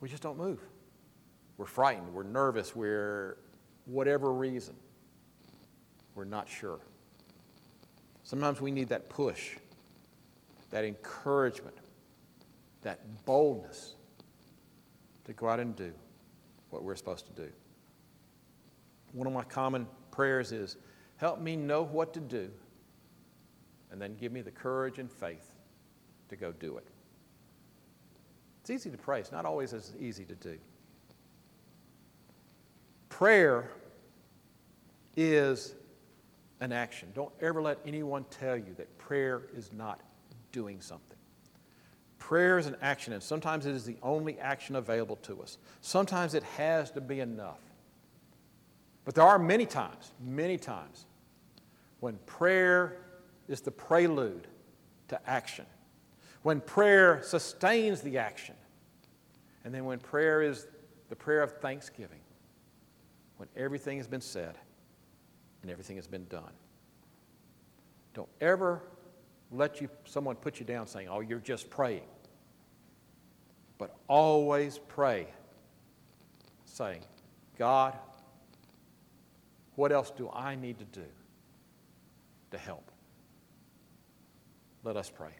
We 0.00 0.08
just 0.08 0.22
don't 0.22 0.38
move. 0.38 0.60
We're 1.56 1.66
frightened, 1.66 2.12
we're 2.12 2.24
nervous, 2.24 2.74
we're 2.74 3.38
whatever 3.86 4.32
reason. 4.32 4.74
We're 6.14 6.24
not 6.24 6.48
sure. 6.48 6.80
Sometimes 8.22 8.60
we 8.60 8.70
need 8.70 8.88
that 8.88 9.08
push, 9.08 9.56
that 10.70 10.84
encouragement, 10.84 11.76
that 12.82 13.24
boldness 13.24 13.94
to 15.24 15.32
go 15.32 15.48
out 15.48 15.60
and 15.60 15.74
do 15.76 15.92
what 16.70 16.82
we're 16.82 16.96
supposed 16.96 17.26
to 17.26 17.32
do. 17.32 17.50
One 19.14 19.26
of 19.26 19.32
my 19.32 19.44
common 19.44 19.86
prayers 20.10 20.52
is 20.52 20.76
help 21.16 21.40
me 21.40 21.56
know 21.56 21.82
what 21.82 22.12
to 22.14 22.20
do, 22.20 22.50
and 23.90 24.02
then 24.02 24.16
give 24.16 24.32
me 24.32 24.42
the 24.42 24.50
courage 24.50 24.98
and 24.98 25.10
faith 25.10 25.52
to 26.28 26.36
go 26.36 26.52
do 26.52 26.76
it. 26.76 26.86
It's 28.60 28.70
easy 28.70 28.90
to 28.90 28.98
pray, 28.98 29.20
it's 29.20 29.32
not 29.32 29.46
always 29.46 29.72
as 29.72 29.94
easy 29.98 30.24
to 30.24 30.34
do. 30.34 30.58
Prayer 33.08 33.70
is 35.16 35.74
an 36.60 36.72
action. 36.72 37.08
Don't 37.14 37.32
ever 37.40 37.62
let 37.62 37.78
anyone 37.86 38.24
tell 38.30 38.56
you 38.56 38.74
that 38.76 38.98
prayer 38.98 39.42
is 39.56 39.72
not 39.72 40.00
doing 40.50 40.80
something. 40.80 41.16
Prayer 42.18 42.58
is 42.58 42.66
an 42.66 42.76
action, 42.80 43.12
and 43.12 43.22
sometimes 43.22 43.66
it 43.66 43.74
is 43.74 43.84
the 43.84 43.98
only 44.02 44.40
action 44.40 44.76
available 44.76 45.16
to 45.16 45.40
us. 45.42 45.58
Sometimes 45.82 46.34
it 46.34 46.42
has 46.56 46.90
to 46.92 47.00
be 47.00 47.20
enough. 47.20 47.60
But 49.04 49.14
there 49.14 49.24
are 49.24 49.38
many 49.38 49.66
times, 49.66 50.12
many 50.20 50.56
times, 50.56 51.06
when 52.00 52.18
prayer 52.26 52.98
is 53.48 53.60
the 53.60 53.70
prelude 53.70 54.46
to 55.08 55.30
action, 55.30 55.66
when 56.42 56.60
prayer 56.60 57.20
sustains 57.22 58.00
the 58.00 58.18
action, 58.18 58.54
and 59.64 59.74
then 59.74 59.84
when 59.84 59.98
prayer 59.98 60.42
is 60.42 60.66
the 61.08 61.16
prayer 61.16 61.42
of 61.42 61.58
thanksgiving 61.58 62.20
when 63.36 63.48
everything 63.56 63.98
has 63.98 64.06
been 64.06 64.20
said 64.20 64.56
and 65.62 65.70
everything 65.70 65.96
has 65.96 66.06
been 66.06 66.24
done. 66.26 66.52
Don't 68.14 68.28
ever 68.40 68.82
let 69.50 69.80
you, 69.80 69.88
someone 70.04 70.36
put 70.36 70.60
you 70.60 70.66
down 70.66 70.86
saying, 70.86 71.08
oh, 71.08 71.20
you're 71.20 71.38
just 71.38 71.68
praying. 71.70 72.06
But 73.78 73.96
always 74.08 74.78
pray 74.78 75.26
saying, 76.64 77.02
God, 77.58 77.96
what 79.76 79.92
else 79.92 80.10
do 80.10 80.30
I 80.32 80.54
need 80.54 80.78
to 80.78 80.84
do 80.84 81.06
to 82.50 82.58
help? 82.58 82.90
Let 84.84 84.96
us 84.96 85.10
pray. 85.10 85.30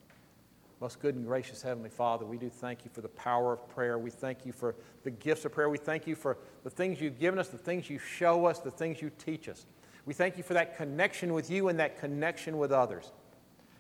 Most 0.80 1.00
good 1.00 1.14
and 1.14 1.24
gracious 1.24 1.62
Heavenly 1.62 1.88
Father, 1.88 2.26
we 2.26 2.36
do 2.36 2.50
thank 2.50 2.84
you 2.84 2.90
for 2.92 3.00
the 3.00 3.08
power 3.08 3.52
of 3.52 3.68
prayer. 3.68 3.98
We 3.98 4.10
thank 4.10 4.44
you 4.44 4.52
for 4.52 4.74
the 5.02 5.10
gifts 5.10 5.44
of 5.44 5.52
prayer. 5.52 5.68
We 5.68 5.78
thank 5.78 6.06
you 6.06 6.14
for 6.14 6.36
the 6.62 6.70
things 6.70 7.00
you've 7.00 7.18
given 7.18 7.38
us, 7.38 7.48
the 7.48 7.58
things 7.58 7.88
you 7.88 7.98
show 7.98 8.46
us, 8.46 8.58
the 8.58 8.70
things 8.70 9.00
you 9.00 9.10
teach 9.18 9.48
us. 9.48 9.66
We 10.04 10.14
thank 10.14 10.36
you 10.36 10.42
for 10.42 10.54
that 10.54 10.76
connection 10.76 11.32
with 11.32 11.50
you 11.50 11.68
and 11.68 11.78
that 11.78 11.98
connection 11.98 12.58
with 12.58 12.72
others. 12.72 13.12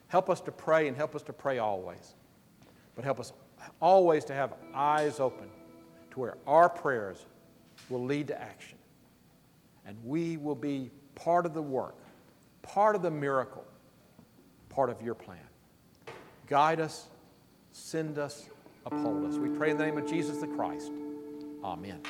Help 0.08 0.30
us 0.30 0.40
to 0.42 0.52
pray 0.52 0.86
and 0.88 0.96
help 0.96 1.14
us 1.14 1.22
to 1.24 1.32
pray 1.32 1.58
always. 1.58 2.14
But 2.94 3.04
help 3.04 3.18
us 3.20 3.32
always 3.80 4.24
to 4.26 4.34
have 4.34 4.54
eyes 4.72 5.20
open 5.20 5.48
to 6.12 6.20
where 6.20 6.36
our 6.46 6.68
prayers 6.68 7.26
will 7.90 8.04
lead 8.04 8.28
to 8.28 8.40
action. 8.40 8.78
And 9.86 9.96
we 10.04 10.36
will 10.36 10.54
be 10.54 10.90
part 11.14 11.46
of 11.46 11.54
the 11.54 11.62
work, 11.62 11.96
part 12.62 12.96
of 12.96 13.02
the 13.02 13.10
miracle, 13.10 13.64
part 14.68 14.90
of 14.90 15.00
your 15.02 15.14
plan. 15.14 15.38
Guide 16.46 16.80
us, 16.80 17.08
send 17.72 18.18
us, 18.18 18.48
uphold 18.86 19.24
us. 19.24 19.36
We 19.36 19.48
pray 19.48 19.70
in 19.70 19.78
the 19.78 19.84
name 19.84 19.98
of 19.98 20.06
Jesus 20.06 20.38
the 20.38 20.46
Christ. 20.46 20.90
Amen. 21.62 22.00